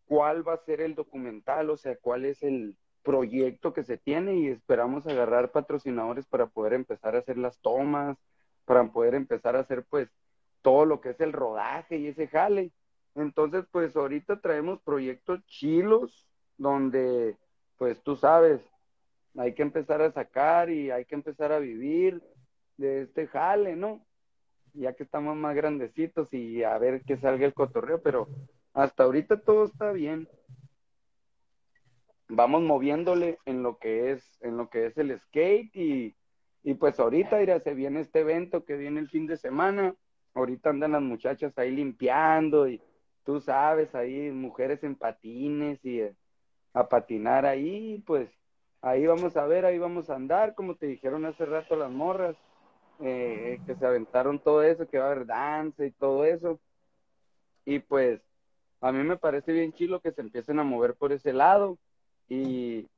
[0.07, 4.37] cuál va a ser el documental, o sea, cuál es el proyecto que se tiene
[4.37, 8.19] y esperamos agarrar patrocinadores para poder empezar a hacer las tomas,
[8.65, 10.09] para poder empezar a hacer pues
[10.63, 12.73] todo lo que es el rodaje y ese jale.
[13.15, 17.37] Entonces, pues ahorita traemos proyectos chilos donde,
[17.79, 18.61] pues tú sabes,
[19.37, 22.23] hay que empezar a sacar y hay que empezar a vivir
[22.77, 24.05] de este jale, ¿no?
[24.73, 28.29] Ya que estamos más grandecitos y a ver qué salga el cotorreo, pero
[28.73, 30.29] hasta ahorita todo está bien.
[32.29, 36.15] Vamos moviéndole en lo que es, en lo que es el skate y,
[36.63, 39.95] y pues ahorita mira, se viene este evento que viene el fin de semana.
[40.35, 42.81] Ahorita andan las muchachas ahí limpiando y
[43.25, 46.15] tú sabes, ahí mujeres en patines y eh,
[46.73, 48.31] a patinar ahí, pues
[48.83, 52.37] ahí vamos a ver, ahí vamos a andar, como te dijeron hace rato las morras,
[53.01, 56.59] eh, que se aventaron todo eso, que va a haber danza y todo eso.
[57.65, 58.21] Y pues
[58.81, 61.79] a mí me parece bien chilo que se empiecen a mover por ese lado
[62.29, 62.89] y,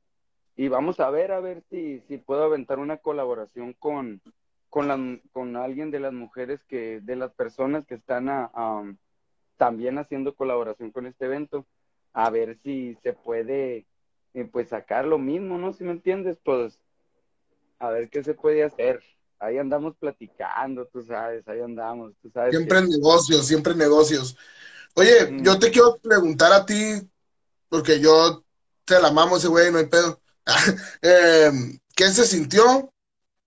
[0.55, 4.21] y vamos a ver, a ver si, si puedo aventar una colaboración con,
[4.69, 4.97] con, la,
[5.31, 8.27] con alguien de las mujeres que, de las personas que están
[9.57, 11.65] también haciendo colaboración con este evento,
[12.13, 13.85] a ver si se puede
[14.33, 15.73] eh, pues sacar lo mismo, ¿no?
[15.73, 16.79] Si me entiendes, pues
[17.79, 19.03] a ver qué se puede hacer.
[19.39, 22.55] Ahí andamos platicando, tú sabes, ahí andamos, tú sabes.
[22.55, 24.37] Siempre en negocios, siempre en negocios.
[24.95, 27.01] Oye, yo te quiero preguntar a ti,
[27.67, 28.43] porque yo
[28.85, 30.19] te la mamo ese güey, no hay pedo.
[31.01, 32.89] Em, ¿Qué se sintió?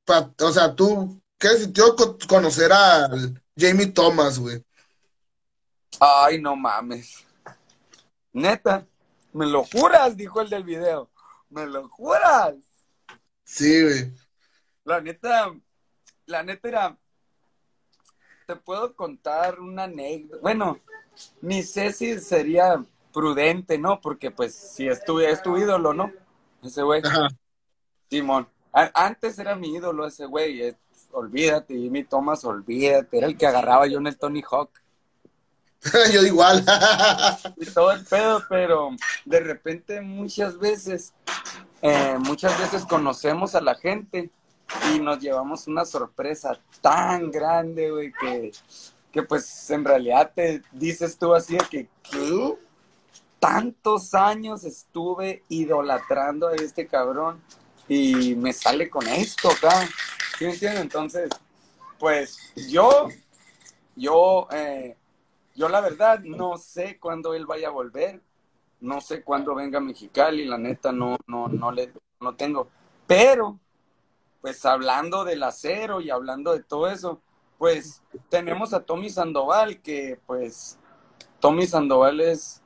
[0.08, 1.96] o sea, tú, ¿qué se sintió
[2.28, 3.08] conocer a
[3.56, 4.62] Jamie Thomas, güey?
[5.98, 7.24] Ay, no mames.
[8.32, 8.86] Neta,
[9.36, 10.16] ¿me lo juras?
[10.16, 11.10] Dijo el del video.
[11.50, 12.54] ¿Me lo juras?
[13.44, 14.12] Sí, güey.
[14.84, 15.52] La neta,
[16.26, 16.98] la neta era,
[18.46, 20.40] te puedo contar una anécdota.
[20.42, 20.80] Bueno,
[21.42, 24.00] ni sé si sería prudente, ¿no?
[24.00, 26.12] Porque pues si es tu, es tu ídolo, ¿no?
[26.62, 27.02] Ese güey.
[28.08, 28.48] Simón.
[28.72, 30.74] antes era mi ídolo ese güey.
[31.12, 33.18] olvídate, Jimmy Thomas, olvídate.
[33.18, 34.70] Era el que agarraba yo en el Tony Hawk.
[36.12, 36.64] yo igual.
[37.56, 38.90] y todo el pedo, pero
[39.24, 41.12] de repente muchas veces,
[41.82, 44.30] eh, muchas veces conocemos a la gente
[44.92, 48.52] y nos llevamos una sorpresa tan grande, güey, que
[49.16, 52.54] que pues en realidad te dices tú así de que, ¿qué?
[53.40, 57.40] Tantos años estuve idolatrando a este cabrón
[57.88, 59.88] y me sale con esto acá.
[60.38, 60.82] ¿Sí me entiendes?
[60.82, 61.30] Entonces,
[61.98, 62.36] pues
[62.68, 63.08] yo,
[63.94, 64.98] yo, eh,
[65.56, 68.22] yo la verdad no sé cuándo él vaya a volver,
[68.80, 72.68] no sé cuándo venga a Mexicali, la neta no, no, no le, no tengo.
[73.06, 73.58] Pero,
[74.40, 77.20] pues hablando del acero y hablando de todo eso,
[77.58, 80.78] pues tenemos a Tommy Sandoval, que pues
[81.40, 82.62] Tommy Sandoval es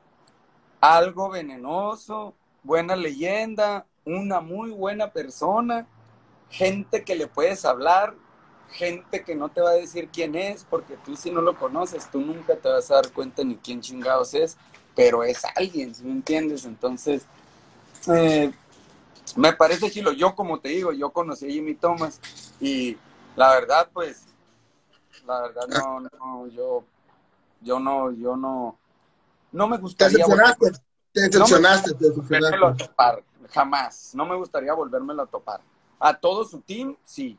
[0.80, 5.86] algo venenoso, buena leyenda, una muy buena persona,
[6.48, 8.14] gente que le puedes hablar,
[8.72, 12.10] gente que no te va a decir quién es, porque tú si no lo conoces,
[12.10, 14.56] tú nunca te vas a dar cuenta ni quién chingados es,
[14.94, 16.64] pero es alguien, ¿sí me entiendes?
[16.64, 17.24] Entonces,
[18.08, 18.52] eh,
[19.36, 20.12] me parece chilo.
[20.12, 22.20] Yo, como te digo, yo conocí a Jimmy Thomas
[22.60, 22.96] y
[23.36, 24.26] la verdad, pues,
[25.26, 26.84] la verdad no, no, yo,
[27.60, 28.78] yo no, yo no,
[29.52, 30.24] no me gustaría.
[30.24, 30.30] Te
[31.22, 32.84] decepcionaste, te decepcionaste.
[32.84, 34.14] topar, jamás.
[34.14, 35.60] No me gustaría volvérmelo a topar.
[35.98, 37.38] A todo su team, sí.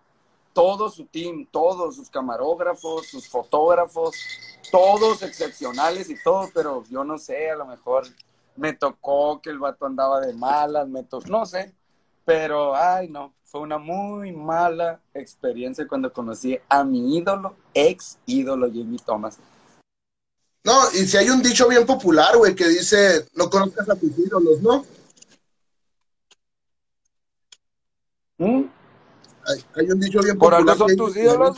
[0.54, 4.16] Todo su team, todos sus camarógrafos, sus fotógrafos,
[4.72, 8.06] todos excepcionales y todo, pero yo no sé, a lo mejor
[8.56, 11.74] me tocó que el vato andaba de malas, me tocó, no sé,
[12.26, 18.72] pero ay no, fue una muy mala experiencia cuando conocí a mi ídolo, ex ídolo
[18.72, 19.40] Jimmy Thomas.
[20.64, 24.18] No, y si hay un dicho bien popular, güey, que dice, no conozcas a tus
[24.18, 24.86] ídolos, ¿no?
[28.38, 28.81] ¿Mm?
[29.76, 30.38] Hay, un dicho bien.
[30.38, 31.58] ¿Por algo son tus ídolos?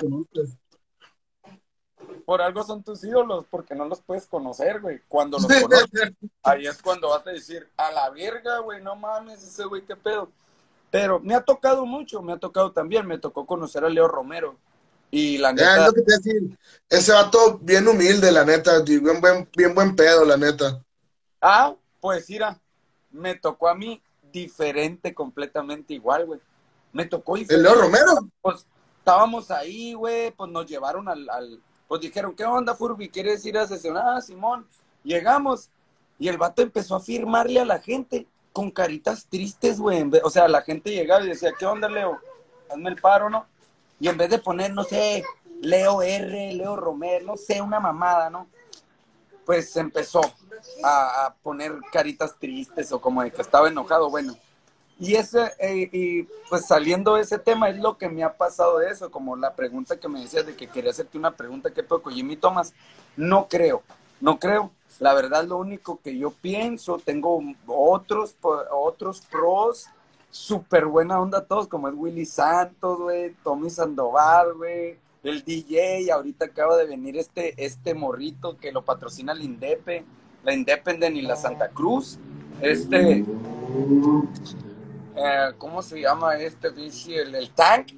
[2.26, 5.02] Por algo son tus ídolos, porque no los puedes conocer, güey.
[5.08, 9.44] Cuando los conoces, ahí es cuando vas a decir, a la verga, güey, no mames,
[9.44, 10.30] ese güey, qué pedo.
[10.90, 14.58] Pero me ha tocado mucho, me ha tocado también, me tocó conocer a Leo Romero.
[15.12, 15.92] Y la neta.
[15.94, 16.58] que te decir.
[16.90, 20.82] Ese vato bien humilde, la neta, bien buen, bien buen pedo, la neta.
[21.42, 22.60] Ah, pues mira,
[23.12, 26.40] me tocó a mí diferente, completamente igual, güey.
[26.94, 27.56] Me tocó diferente.
[27.56, 28.30] ¿El Leo Romero?
[28.42, 28.66] Pues,
[29.00, 33.10] estábamos ahí, güey, pues nos llevaron al, al, pues dijeron, ¿qué onda, Furby?
[33.10, 34.06] ¿Quieres ir a sesionar?
[34.16, 34.66] Ah, Simón,
[35.04, 35.70] llegamos.
[36.18, 40.10] Y el vato empezó a firmarle a la gente con caritas tristes, güey.
[40.24, 42.20] O sea, la gente llegaba y decía, ¿qué onda, Leo?
[42.72, 43.46] Hazme el paro, ¿no?
[44.00, 45.24] Y en vez de poner, no sé,
[45.62, 48.48] Leo R, Leo Romero, no sé, una mamada, ¿no?
[49.46, 50.22] Pues empezó
[50.84, 54.38] a, a poner caritas tristes o como de que estaba enojado, bueno.
[55.00, 58.80] Y ese, eh, y pues saliendo de ese tema, es lo que me ha pasado
[58.80, 61.84] de eso, como la pregunta que me decías de que quería hacerte una pregunta, ¿qué
[61.84, 62.74] poco Jimmy Thomas?
[63.18, 63.82] No creo,
[64.22, 64.72] no creo.
[65.00, 68.36] La verdad, lo único que yo pienso, tengo otros,
[68.72, 69.88] otros pros,
[70.30, 76.46] súper buena onda todos, como es Willy Santos, güey, Tommy Sandoval, güey, el DJ, ahorita
[76.46, 80.04] acaba de venir este, este morrito que lo patrocina la Indepe,
[80.44, 82.20] la Independent y la Santa Cruz,
[82.62, 83.26] este,
[85.16, 87.16] eh, ¿cómo se llama este bici?
[87.16, 87.98] El, el tanque,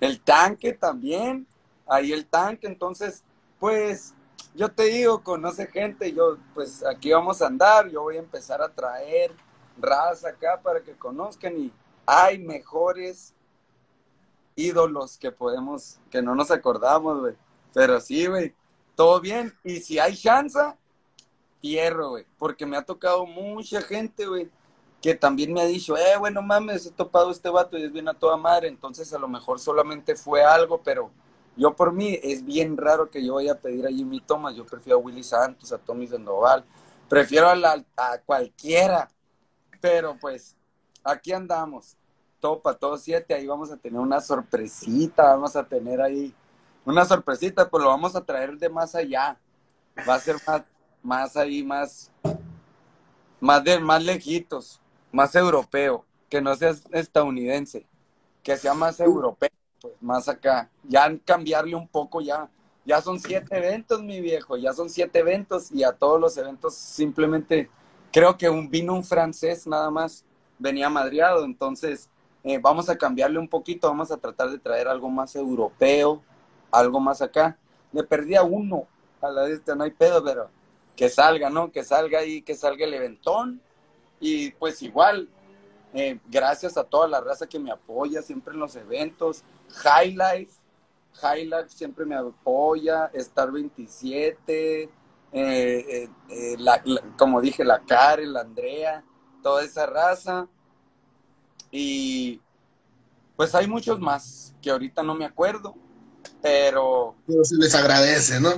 [0.00, 1.46] el tanque también,
[1.86, 3.22] ahí el tanque, entonces,
[3.58, 4.14] pues,
[4.54, 8.60] yo te digo, conoce gente, yo, pues, aquí vamos a andar, yo voy a empezar
[8.60, 9.32] a traer
[9.80, 11.72] raza acá para que conozcan y
[12.04, 13.34] hay mejores
[14.56, 17.34] ídolos que podemos, que no nos acordamos, güey,
[17.72, 18.54] pero sí, güey,
[18.96, 20.58] todo bien, y si hay chance,
[21.60, 24.50] fierro, güey, porque me ha tocado mucha gente, güey,
[25.00, 28.08] que también me ha dicho, eh, bueno, mames, he topado este vato y es bien
[28.08, 31.10] a toda madre, entonces a lo mejor solamente fue algo, pero
[31.56, 34.66] yo por mí es bien raro que yo vaya a pedir a Jimmy Thomas, yo
[34.66, 36.64] prefiero a Willy Santos, a Tommy Sandoval,
[37.08, 39.08] prefiero a, la, a cualquiera,
[39.80, 40.56] pero pues
[41.04, 41.96] aquí andamos,
[42.40, 46.34] todo para todos siete, ahí vamos a tener una sorpresita, vamos a tener ahí
[46.84, 49.38] una sorpresita, pues lo vamos a traer de más allá,
[50.08, 50.62] va a ser más,
[51.04, 52.10] más ahí, más,
[53.40, 54.80] más de, más lejitos
[55.12, 57.86] más europeo, que no sea estadounidense,
[58.42, 60.70] que sea más europeo, pues más acá.
[60.84, 62.48] Ya cambiarle un poco, ya,
[62.84, 66.74] ya son siete eventos, mi viejo, ya son siete eventos y a todos los eventos
[66.74, 67.70] simplemente
[68.12, 70.24] creo que un, vino un francés nada más,
[70.58, 72.08] venía madriado, entonces
[72.44, 76.22] eh, vamos a cambiarle un poquito, vamos a tratar de traer algo más europeo,
[76.70, 77.58] algo más acá.
[77.92, 78.86] Le perdí a uno,
[79.20, 80.50] a la de este no hay pedo, pero
[80.96, 81.70] que salga, ¿no?
[81.70, 83.60] Que salga ahí, que salga el eventón
[84.20, 85.28] y pues igual,
[85.94, 89.42] eh, gracias a toda la raza que me apoya siempre en los eventos.
[89.68, 90.52] High Life,
[91.14, 93.10] High Life siempre me apoya.
[93.14, 94.90] Star 27, eh,
[95.32, 96.08] eh,
[97.16, 99.04] como dije, la Karen, la Andrea,
[99.42, 100.46] toda esa raza.
[101.70, 102.40] Y
[103.36, 105.74] pues hay muchos más que ahorita no me acuerdo,
[106.42, 107.14] pero...
[107.26, 108.50] Pero se les agradece, ¿no?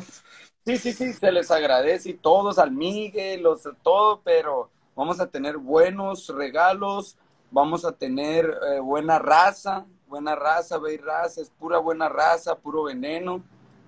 [0.65, 4.71] Sí, sí, sí, se les agradece y todos al Miguel, los, todo, pero
[5.01, 7.17] vamos a tener buenos regalos,
[7.51, 12.83] vamos a tener eh, buena raza, buena raza, ve raza, es pura buena raza, puro
[12.83, 13.43] veneno.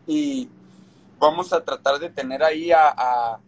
[0.07, 0.49] Y
[1.19, 3.41] vamos a tratar de tener ahí a, a,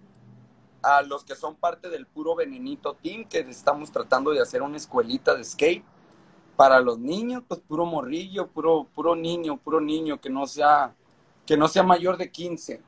[0.83, 4.77] a, los que son parte del puro venenito team, que estamos tratando de hacer una
[4.77, 5.87] escuelita de skate
[6.57, 10.95] para los niños, pues puro morrillo, puro, puro niño, puro niño que no sea,
[11.47, 12.83] que no sea mayor de 15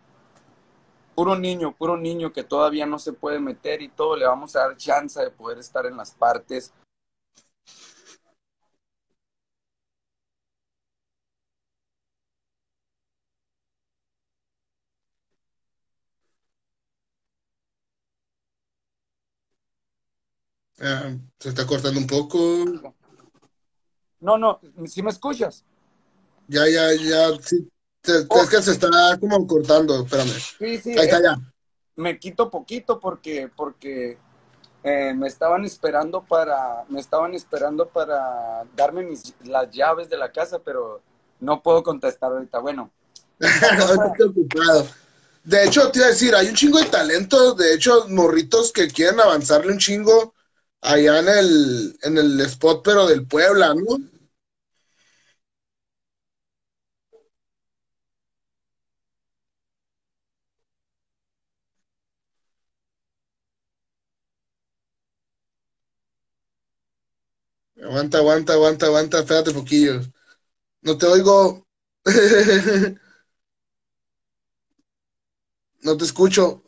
[1.17, 4.61] puro niño, puro niño que todavía no se puede meter y todo, le vamos a
[4.61, 6.75] dar chance de poder estar en las partes.
[20.79, 22.39] Ah, se está cortando un poco.
[24.21, 25.65] No, no, si me escuchas.
[26.47, 27.67] Ya, ya, ya, sí,
[28.07, 28.89] es que se está
[29.21, 30.29] como cortando, espérame.
[30.59, 30.91] Sí, sí.
[30.93, 31.39] Ahí está eh, ya.
[31.97, 34.19] Me quito poquito porque, porque
[34.83, 40.31] eh, me estaban esperando para, me estaban esperando para darme mis, las llaves de la
[40.31, 41.01] casa, pero
[41.41, 42.59] no puedo contestar ahorita.
[42.61, 42.91] Bueno.
[45.43, 48.89] De hecho, te iba a decir, hay un chingo de talento, de hecho, morritos que
[48.89, 50.35] quieren avanzarle un chingo
[50.81, 53.97] allá en el, en el spot, pero del Puebla, ¿no?
[67.87, 70.01] Aguanta, aguanta, aguanta, aguanta, espérate poquillo.
[70.83, 71.67] No te oigo.
[75.85, 76.66] No te escucho.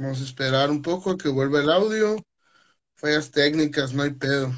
[0.00, 2.16] Vamos a esperar un poco a que vuelva el audio.
[2.96, 4.50] Fallas técnicas, no hay pedo.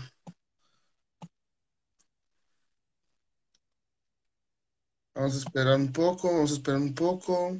[5.17, 7.57] Vamos a esperar un poco, vamos a esperar un poco.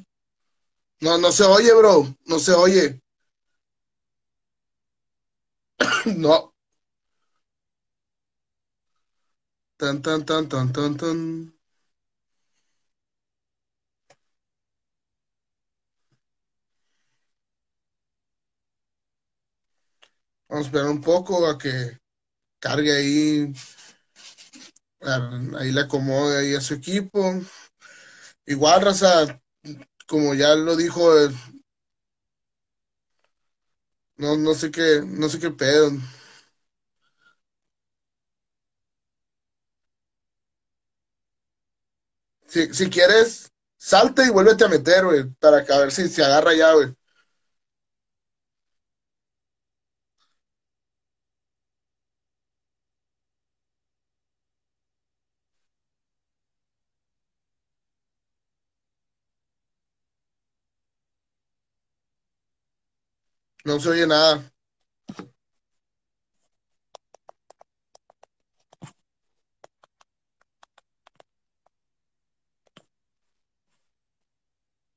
[1.01, 2.15] No, no se oye, bro.
[2.25, 3.01] No se oye.
[6.15, 6.53] no.
[9.77, 11.17] Tan, tan, tan, tan, tan, tan.
[20.53, 21.97] Vamos a esperar un poco a que
[22.59, 23.53] cargue ahí,
[25.59, 27.19] ahí le acomode ahí a su equipo.
[28.45, 29.39] Igual, raza,
[30.07, 31.01] como ya lo dijo,
[34.17, 35.91] no, no sé qué, no sé qué pedo.
[42.47, 46.23] Si, si quieres, salte y vuélvete a meter, güey, para que a ver si se
[46.23, 46.95] agarra ya, güey.
[63.65, 64.53] No se oye nada.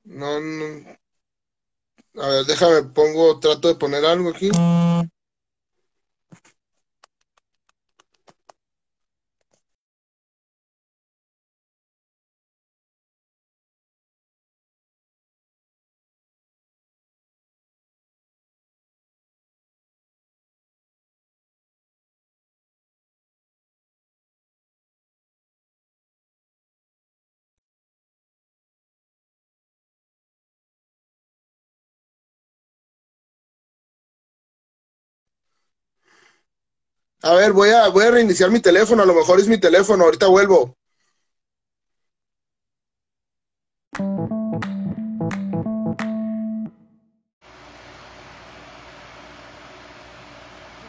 [0.04, 0.96] No, no.
[2.18, 4.50] A ver, déjame, pongo, trato de poner algo aquí.
[37.26, 40.04] A ver, voy a, voy a reiniciar mi teléfono, a lo mejor es mi teléfono,
[40.04, 40.76] ahorita vuelvo.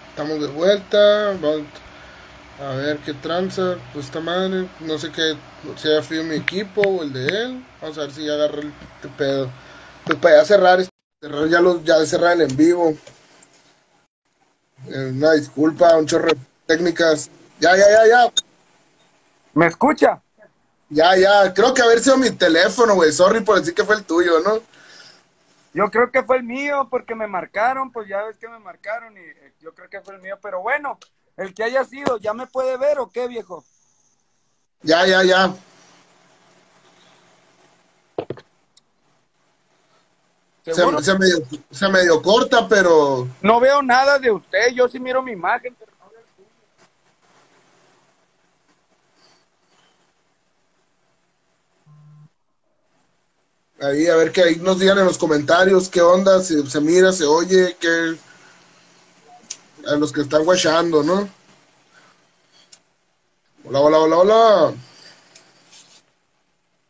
[0.09, 5.35] Estamos de vuelta, a ver qué tranza, pues esta madre, no sé qué,
[5.75, 8.59] si haya fui mi equipo o el de él, vamos a ver si ya agarra
[8.59, 9.49] el este pedo.
[10.05, 10.85] Pues para ya cerrar,
[11.19, 12.95] cerrar ya los, ya cerrar en vivo.
[14.85, 17.29] Eh, una disculpa, un chorro de técnicas.
[17.59, 18.33] Ya, ya, ya, ya.
[19.53, 20.21] ¿Me escucha?
[20.89, 21.53] Ya, ya.
[21.53, 23.11] Creo que haber sido mi teléfono, güey.
[23.11, 24.61] Sorry por decir que fue el tuyo, ¿no?
[25.73, 29.15] Yo creo que fue el mío porque me marcaron, pues ya ves que me marcaron
[29.17, 30.37] y eh, yo creo que fue el mío.
[30.41, 30.97] Pero bueno,
[31.35, 33.63] el que haya sido, ¿ya me puede ver o qué, viejo?
[34.81, 35.53] Ya, ya, ya.
[40.67, 41.37] Se, se, medio,
[41.71, 43.25] se, medio, corta, pero...
[43.41, 46.19] No veo nada de usted, yo sí miro mi imagen, pero no veo
[53.79, 56.81] el Ahí, a ver que ahí nos digan en los comentarios qué onda, si se
[56.81, 58.17] mira, se oye, qué...
[59.87, 61.29] A los que están guachando, ¿no?
[63.63, 64.73] Hola, hola, hola, hola.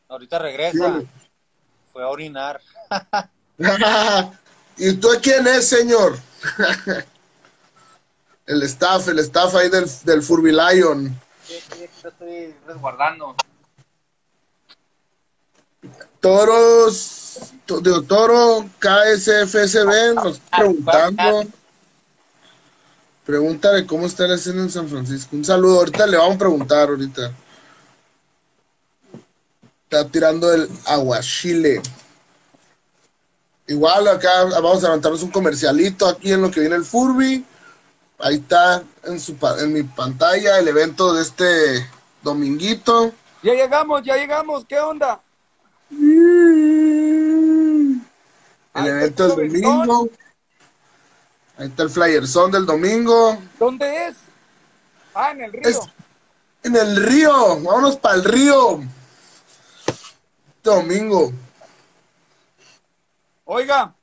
[0.08, 1.04] Ahorita regresa.
[1.94, 2.60] Fue a orinar.
[4.78, 6.18] ¿Y tú quién es, señor?
[8.46, 11.20] el staff, el staff ahí del, del Furby Lion.
[12.04, 13.36] estoy resguardando.
[16.20, 21.48] Toros, de Toro, KSFSB, nos está preguntando.
[23.26, 25.36] Pregúntale cómo está la escena en San Francisco.
[25.36, 27.34] Un saludo, ahorita le vamos a preguntar ahorita.
[29.84, 31.82] Está tirando el aguachile.
[33.68, 37.46] Igual acá vamos a levantarnos un comercialito aquí en lo que viene el Furby.
[38.20, 41.90] Ahí está en, su, en mi pantalla el evento de este
[42.24, 43.12] dominguito.
[43.44, 45.20] Ya llegamos, ya llegamos, ¿qué onda?
[48.74, 50.10] El evento del domingo.
[51.58, 53.38] Ahí está el flyer son del domingo.
[53.60, 54.16] ¿Dónde es?
[55.14, 55.82] Ah, en el río.
[56.64, 58.82] en el río, vámonos para el río.
[60.64, 61.34] Domingo.
[63.50, 63.96] Oiga,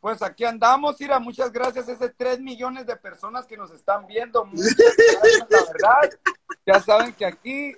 [0.00, 4.06] pues aquí andamos, Ira, muchas gracias a esos tres millones de personas que nos están
[4.06, 4.46] viendo.
[4.46, 6.18] Muchas gracias, la verdad.
[6.64, 7.76] Ya saben que aquí,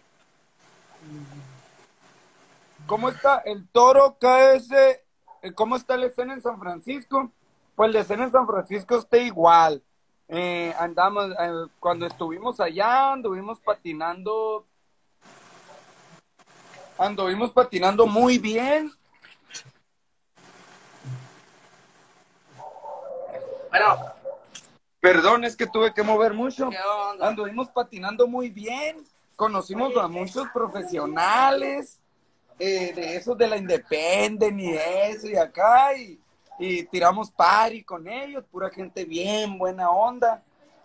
[2.86, 4.70] ¿cómo está el toro KS?
[5.42, 7.32] Eh, ¿Cómo está la escena en San Francisco?
[7.74, 9.82] Pues la escena en San Francisco está igual.
[10.28, 14.64] Eh, andamos, eh, cuando estuvimos allá, anduvimos patinando,
[16.97, 18.92] anduvimos patinando muy bien
[25.01, 26.70] Perdón, es que tuve que mover mucho.
[27.20, 29.05] Anduvimos patinando muy bien.
[29.37, 31.99] Conocimos a muchos profesionales
[32.59, 35.95] eh, de esos de la Independent y eso y acá.
[35.97, 36.18] Y,
[36.59, 40.43] y tiramos party con ellos, pura gente bien, buena onda.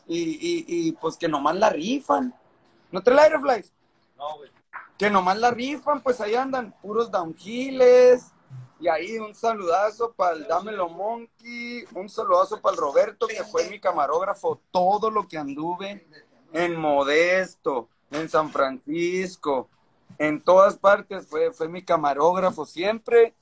[0.07, 2.33] Y, y, y pues que nomás la rifan.
[2.91, 3.71] ¿No te la Aeroflies?
[4.17, 4.49] No, güey.
[4.97, 8.33] Que nomás la rifan, pues ahí andan puros downhills.
[8.79, 13.69] Y ahí un saludazo para el Dámelo Monkey, un saludazo para el Roberto, que fue
[13.69, 16.07] mi camarógrafo, todo lo que anduve
[16.53, 19.69] en Modesto, en San Francisco,
[20.17, 23.33] en todas partes, fue, fue mi camarógrafo siempre.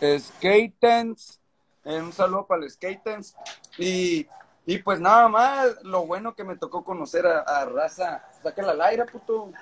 [0.00, 1.40] Skatens,
[1.84, 3.36] un saludo para los Skatens.
[3.78, 4.26] Y,
[4.66, 9.04] y pues nada más, lo bueno que me tocó conocer a, raza, sáquela al aire,
[9.04, 9.52] puto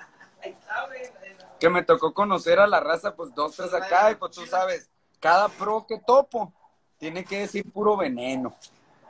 [1.63, 4.89] que me tocó conocer a la raza, pues dos, tres acá, y pues tú sabes,
[5.21, 6.51] cada pro que topo
[6.97, 8.53] tiene que decir puro veneno.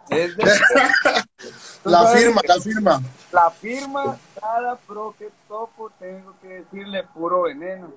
[1.84, 3.02] La firma, la firma.
[3.32, 7.92] La firma, cada pro que topo tengo que decirle puro veneno.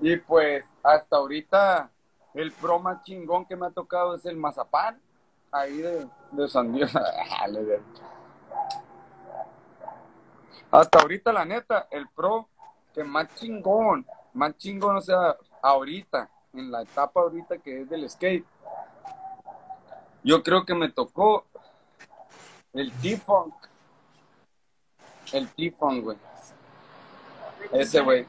[0.00, 1.90] Y pues hasta ahorita
[2.32, 4.98] el pro más chingón que me ha tocado es el mazapán,
[5.50, 6.98] ahí de, de San Diego.
[10.70, 12.48] Hasta ahorita, la neta, el pro
[12.92, 18.08] que más chingón, más chingón, o sea, ahorita, en la etapa ahorita que es del
[18.08, 18.44] skate,
[20.24, 21.46] yo creo que me tocó
[22.72, 23.54] el T-Funk.
[25.32, 26.18] El T-Funk, güey.
[27.72, 28.26] Ese, güey.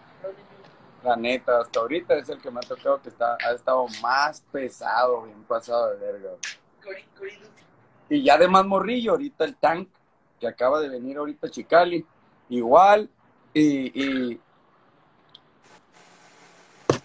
[1.03, 4.41] La neta, hasta ahorita es el que me ha tocado que está, ha estado más
[4.51, 6.29] pesado, bien pasado de verga.
[8.09, 9.89] Y ya de más morrillo, ahorita el tank,
[10.39, 12.05] que acaba de venir ahorita Chicali,
[12.49, 13.09] igual,
[13.53, 14.39] y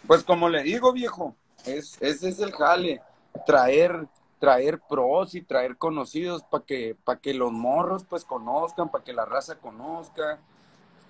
[0.08, 1.36] pues como le digo, viejo,
[1.66, 3.02] es, ese es el jale,
[3.44, 4.08] traer,
[4.40, 9.26] traer pros y traer conocidos para que, que los morros pues conozcan, para que la
[9.26, 10.38] raza conozca,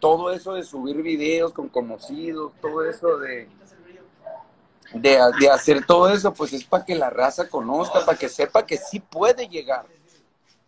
[0.01, 3.49] todo eso de subir videos con conocidos, todo eso de,
[4.95, 8.67] de, de hacer todo eso, pues es para que la raza conozca, para que sepa
[8.67, 9.87] que sí puede llegar,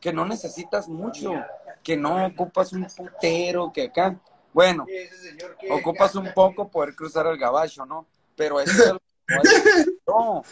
[0.00, 1.32] que no necesitas mucho,
[1.82, 4.16] que no ocupas un putero, que acá,
[4.52, 4.86] bueno,
[5.68, 8.06] ocupas un poco poder cruzar el gabacho, ¿no?
[8.40, 10.42] Pero eso es que no,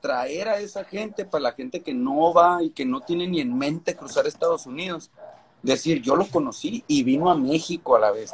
[0.00, 3.42] traer a esa gente, para la gente que no va y que no tiene ni
[3.42, 5.10] en mente cruzar Estados Unidos,
[5.62, 8.32] decir, yo lo conocí y vino a México a la vez.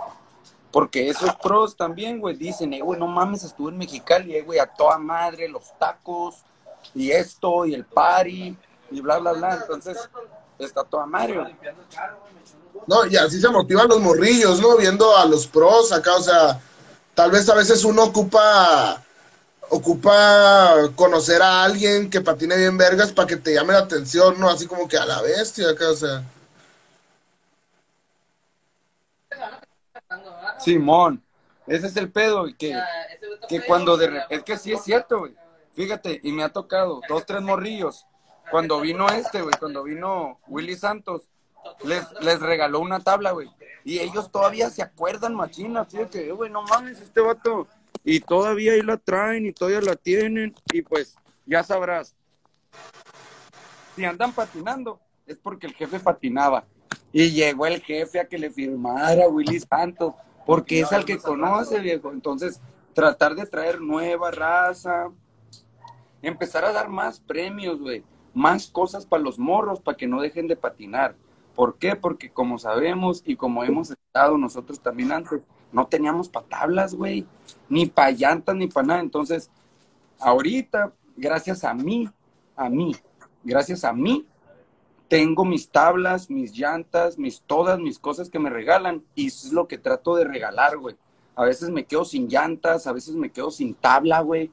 [0.71, 4.61] Porque esos pros también, güey, dicen, eh, güey, no mames, estuve en Mexicali, eh, güey,
[4.61, 6.45] a toda madre, los tacos,
[6.95, 8.57] y esto, y el party,
[8.93, 9.55] y bla, bla, bla.
[9.57, 10.09] Entonces,
[10.57, 11.57] está toda madre.
[12.87, 14.77] No, y así se motivan los morrillos, ¿no?
[14.77, 16.61] Viendo a los pros acá, o sea,
[17.19, 19.03] tal vez a veces uno ocupa
[19.71, 24.49] ocupa conocer a alguien que patine bien vergas para que te llame la atención, ¿no?
[24.49, 26.23] Así como que a la bestia acá, o sea.
[30.61, 31.21] Simón,
[31.67, 32.81] ese es el pedo, güey, que,
[33.49, 35.35] que cuando de re- es que sí es cierto, güey.
[35.75, 38.07] Fíjate, y me ha tocado dos, tres morrillos.
[38.53, 41.23] Cuando vino este, güey, cuando vino Willy Santos,
[41.83, 43.51] les, les regaló una tabla, güey.
[43.85, 47.67] Y ellos todavía se acuerdan, machina, así de que, "Eh, güey, no mames, este vato.
[48.05, 50.55] Y todavía ahí la traen y todavía la tienen.
[50.73, 51.17] Y pues,
[51.47, 52.15] ya sabrás.
[53.97, 56.65] Si andan patinando, es porque el jefe patinaba.
[57.13, 60.15] Y llegó el jefe a que le firmara a Willy Santos,
[60.47, 62.13] porque es al que conoce, viejo.
[62.13, 62.61] Entonces,
[62.95, 65.09] tratar de traer nueva raza,
[66.23, 68.03] empezar a dar más premios, güey,
[68.35, 71.15] más cosas para los morros, para que no dejen de patinar.
[71.59, 71.97] ¿Por qué?
[71.97, 75.43] Porque como sabemos y como hemos estado nosotros también antes,
[75.73, 77.27] no teníamos para tablas, güey,
[77.69, 79.01] ni para llantas, ni para nada.
[79.01, 79.51] Entonces,
[80.21, 82.09] ahorita, gracias a mí,
[82.55, 82.95] a mí,
[83.43, 84.25] gracias a mí,
[85.09, 89.53] tengo mis tablas, mis llantas, mis todas mis cosas que me regalan y eso es
[89.53, 90.95] lo que trato de regalar, güey.
[91.35, 94.53] A veces me quedo sin llantas, a veces me quedo sin tabla, güey.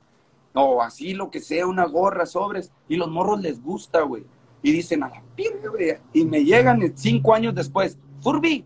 [0.55, 2.71] O así, lo que sea, una gorra, sobres.
[2.89, 4.25] Y los morros les gusta, güey.
[4.65, 5.23] Y dicen, a la
[5.69, 5.95] güey.
[6.11, 7.99] Y me llegan cinco años después.
[8.19, 8.65] Furby,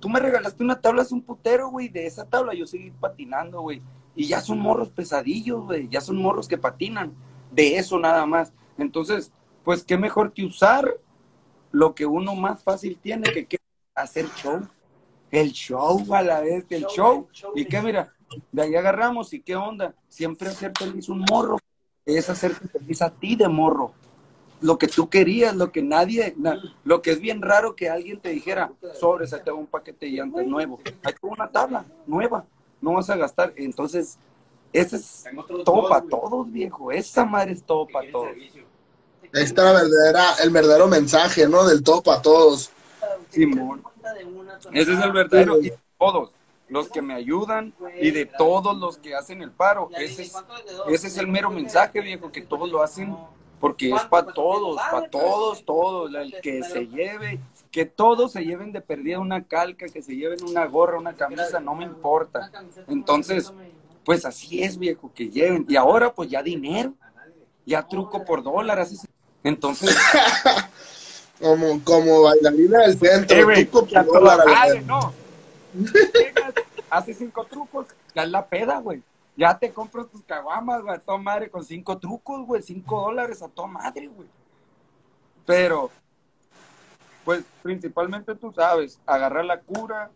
[0.00, 1.90] tú me regalaste una tabla, es un putero, güey.
[1.90, 3.82] De esa tabla yo seguí patinando, güey.
[4.16, 5.86] Y ya son morros pesadillos, güey.
[5.90, 7.12] Ya son morros que patinan.
[7.52, 8.54] De eso nada más.
[8.78, 9.30] Entonces,
[9.64, 10.94] pues qué mejor que usar
[11.72, 13.58] lo que uno más fácil tiene que, que
[13.94, 14.66] hacer show.
[15.30, 17.28] El show a la vez, el show.
[17.54, 18.14] Y que mira,
[18.50, 19.94] de ahí agarramos y qué onda.
[20.08, 21.58] Siempre hacer feliz un morro
[22.06, 23.92] es hacerte feliz a ti de morro.
[24.60, 28.18] Lo que tú querías, lo que nadie, na- lo que es bien raro que alguien
[28.18, 30.80] te dijera, sobres, ahí te hago un paquete de llantas nuevo.
[31.04, 32.44] Ahí tengo una tabla nueva,
[32.80, 33.52] no vas a gastar.
[33.56, 34.18] Entonces,
[34.72, 35.24] ese es
[35.64, 36.90] todo para todos, viejo.
[36.90, 38.28] Esa madre es todo para todos.
[39.34, 41.66] Ahí está la verdadera, el verdadero mensaje, ¿no?
[41.66, 42.70] Del todo para todos.
[43.30, 43.82] Simón.
[44.72, 45.60] Ese es el verdadero.
[45.60, 46.30] Y todos,
[46.68, 49.90] los que me ayudan y de todos los que hacen el paro.
[49.96, 50.34] Ese es,
[50.88, 53.16] ese es el mero mensaje, viejo, que todos lo hacen
[53.60, 56.14] porque es para todos, para todos, todos.
[56.14, 57.40] El que se lleve,
[57.70, 61.60] que todos se lleven de perdida una calca, que se lleven una gorra, una camisa,
[61.60, 62.50] no me importa.
[62.86, 63.52] Entonces,
[64.04, 65.66] pues así es, viejo, que lleven.
[65.68, 66.94] Y ahora, pues ya dinero,
[67.66, 69.08] ya truco por dólar, así se-
[69.44, 69.94] Entonces,
[71.40, 74.84] Como, como bailarina del centro, Eh, truco por dólar, güey.
[74.84, 75.12] no.
[75.72, 76.54] Llegas,
[76.90, 79.00] haces cinco trucos, ya es la peda, güey.
[79.38, 83.40] Ya te compras tus caguamas, güey, a toda madre con cinco trucos, güey, cinco dólares
[83.40, 84.26] a toda madre, güey.
[85.46, 85.92] Pero,
[87.24, 90.10] pues, principalmente tú sabes, agarrar la cura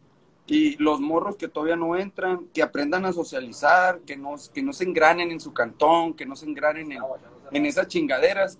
[0.45, 4.73] y los morros que todavía no entran, que aprendan a socializar, que no, que no
[4.73, 7.01] se engranen en su cantón, que no se engranen en,
[7.53, 8.59] en esas chingaderas.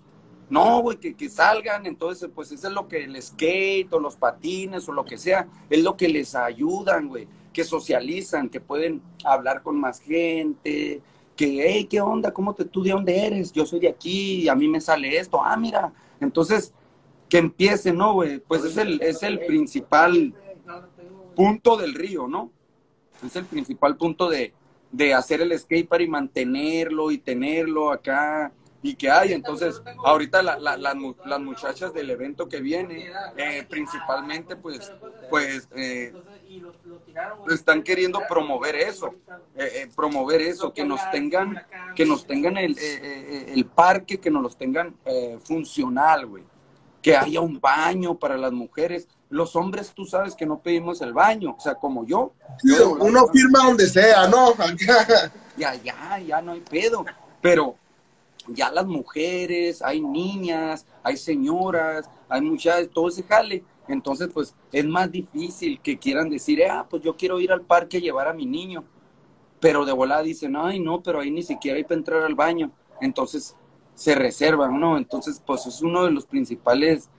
[0.49, 4.15] No, güey, que, que salgan, entonces, pues eso es lo que el skate o los
[4.15, 9.01] patines o lo que sea, es lo que les ayudan, güey, que socializan, que pueden
[9.23, 11.01] hablar con más gente,
[11.35, 12.33] que, hey, ¿qué onda?
[12.33, 13.51] ¿Cómo te, tú de dónde eres?
[13.51, 16.73] Yo soy de aquí, a mí me sale esto, ah, mira, entonces,
[17.29, 18.39] que empiece, ¿no, güey?
[18.39, 20.33] Pues es el, es el principal
[21.35, 22.51] punto del río, ¿no?
[23.25, 24.53] Es el principal punto de,
[24.91, 29.33] de hacer el skatepark y mantenerlo y tenerlo acá y que hay.
[29.33, 34.91] Entonces, ahorita las muchachas del evento que viene, eh, principalmente, pues,
[35.29, 36.13] pues eh,
[37.49, 39.13] están queriendo promover eso,
[39.55, 41.61] eh, eh, promover eso, que nos tengan,
[41.95, 46.43] que nos tengan el, eh, eh, el parque, que nos los tengan eh, funcional, güey.
[47.01, 49.07] Que haya un baño para las mujeres.
[49.29, 52.33] Los hombres, tú sabes que no pedimos el baño, o sea, como yo.
[52.61, 54.53] Sí, yo uno firma donde sea, ¿no?
[55.55, 57.05] Ya, ya, ya no hay pedo.
[57.41, 57.75] Pero
[58.47, 63.63] ya las mujeres, hay niñas, hay señoras, hay muchachas, todo ese jale.
[63.87, 67.97] Entonces, pues es más difícil que quieran decir, ah, pues yo quiero ir al parque
[67.97, 68.83] a llevar a mi niño.
[69.59, 72.71] Pero de volada dicen, ay, no, pero ahí ni siquiera hay para entrar al baño.
[73.01, 73.55] Entonces
[73.95, 74.97] se reservan, ¿no?
[74.97, 77.09] Entonces, pues es uno de los principales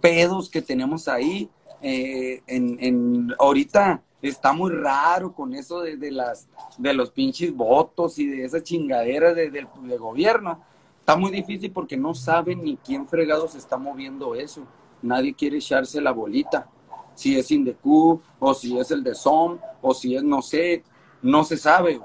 [0.00, 1.48] pedos que tenemos ahí.
[1.82, 6.46] Eh, en, en, ahorita está muy raro con eso de, de las
[6.76, 9.66] de los pinches votos y de esas chingaderas de, del
[9.98, 10.62] gobierno.
[11.00, 14.66] Está muy difícil porque no saben ni quién fregado se está moviendo eso.
[15.02, 16.66] Nadie quiere echarse la bolita.
[17.14, 20.82] Si es Indecu, o si es el de SOM, o si es, no sé,
[21.22, 22.00] no se sabe.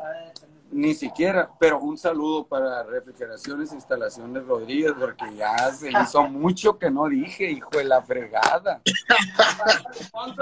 [0.72, 6.78] Ni siquiera, pero un saludo para Refrigeraciones e Instalaciones Rodríguez, porque ya se hizo mucho
[6.78, 8.82] que no dije, hijo de la fregada.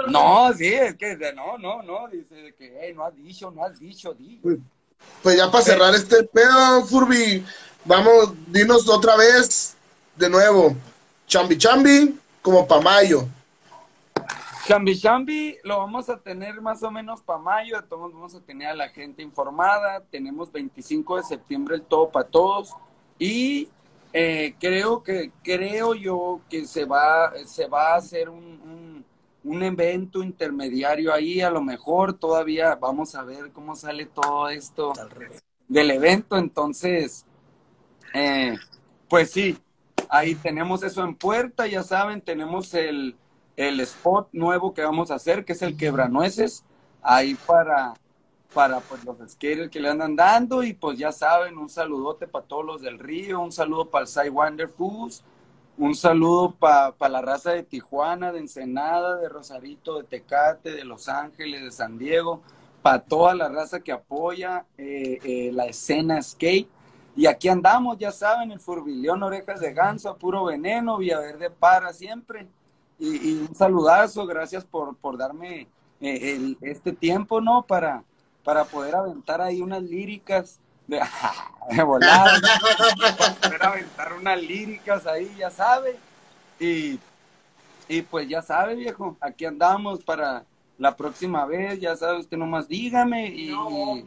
[0.08, 3.78] No, sí, es que no, no, no, dice que "Ey, no has dicho, no has
[3.78, 4.40] dicho, di.
[5.22, 7.44] Pues ya para cerrar este pedo, Furby,
[7.84, 9.76] vamos, dinos otra vez,
[10.16, 10.74] de nuevo,
[11.26, 13.26] Chambi Chambi, como pa' mayo.
[14.66, 18.68] Chambi Chambi lo vamos a tener más o menos para mayo, todos vamos a tener
[18.68, 22.74] a la gente informada, tenemos 25 de septiembre el todo para todos
[23.18, 23.68] y
[24.12, 29.04] eh, creo que creo yo que se va se va a hacer un, un,
[29.42, 34.92] un evento intermediario ahí, a lo mejor todavía vamos a ver cómo sale todo esto
[35.66, 37.24] del evento, entonces
[38.12, 38.54] eh,
[39.08, 39.58] pues sí,
[40.14, 43.16] ahí tenemos eso en puerta, ya saben, tenemos el
[43.56, 46.64] el spot nuevo que vamos a hacer, que es el quebranueces,
[47.02, 47.94] ahí para,
[48.52, 52.44] para pues, los skaters que le andan dando, y pues ya saben, un saludote para
[52.44, 55.22] todos los del río, un saludo para el Side Wander Foods,
[55.76, 61.08] un saludo para la raza de Tijuana, de Ensenada, de Rosarito, de Tecate, de Los
[61.08, 62.42] Ángeles, de San Diego,
[62.80, 66.68] para toda la raza que apoya eh, eh, la escena skate.
[67.16, 72.46] Y aquí andamos, ya saben, el Furbilión Orejas de Ganso, puro veneno, Villaverde para siempre.
[72.98, 75.68] Y, y un saludazo, gracias por, por darme
[76.00, 77.62] eh, el, este tiempo, ¿no?
[77.62, 78.02] Para,
[78.42, 81.00] para poder aventar ahí unas líricas de,
[81.70, 82.48] de volada, ¿no?
[83.16, 85.96] para poder aventar unas líricas ahí, ya sabe.
[86.58, 86.98] Y,
[87.88, 90.44] y pues ya sabe, viejo, aquí andamos para
[90.78, 94.04] la próxima vez, ya sabe usted nomás dígame y, y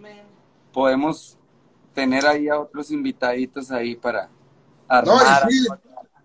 [0.74, 1.38] podemos
[1.98, 4.30] tener ahí a otros invitaditos ahí para
[5.02, 5.48] No, armar.
[5.50, 5.68] y sí,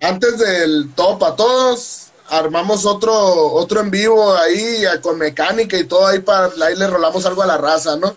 [0.00, 3.14] antes del todo para todos, armamos otro,
[3.52, 7.46] otro en vivo ahí con mecánica y todo ahí para ahí le rolamos algo a
[7.46, 8.16] la raza, ¿no?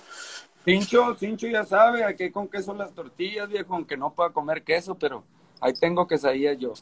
[0.65, 4.95] Cincho, Cincho ya sabe, aquí con queso las tortillas, viejo, aunque no pueda comer queso,
[4.97, 5.27] pero
[5.61, 6.73] ahí tengo quesadillas yo.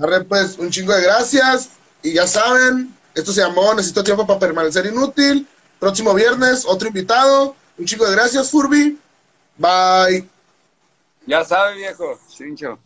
[0.00, 1.70] Arre, pues, un chingo de gracias.
[2.02, 5.46] Y ya saben, esto se llamó Necesito tiempo para permanecer inútil.
[5.78, 7.56] Próximo viernes, otro invitado.
[7.76, 8.98] Un chingo de gracias, Furby.
[9.58, 10.24] Bye.
[11.26, 12.78] Ya sabe, viejo, Cincho.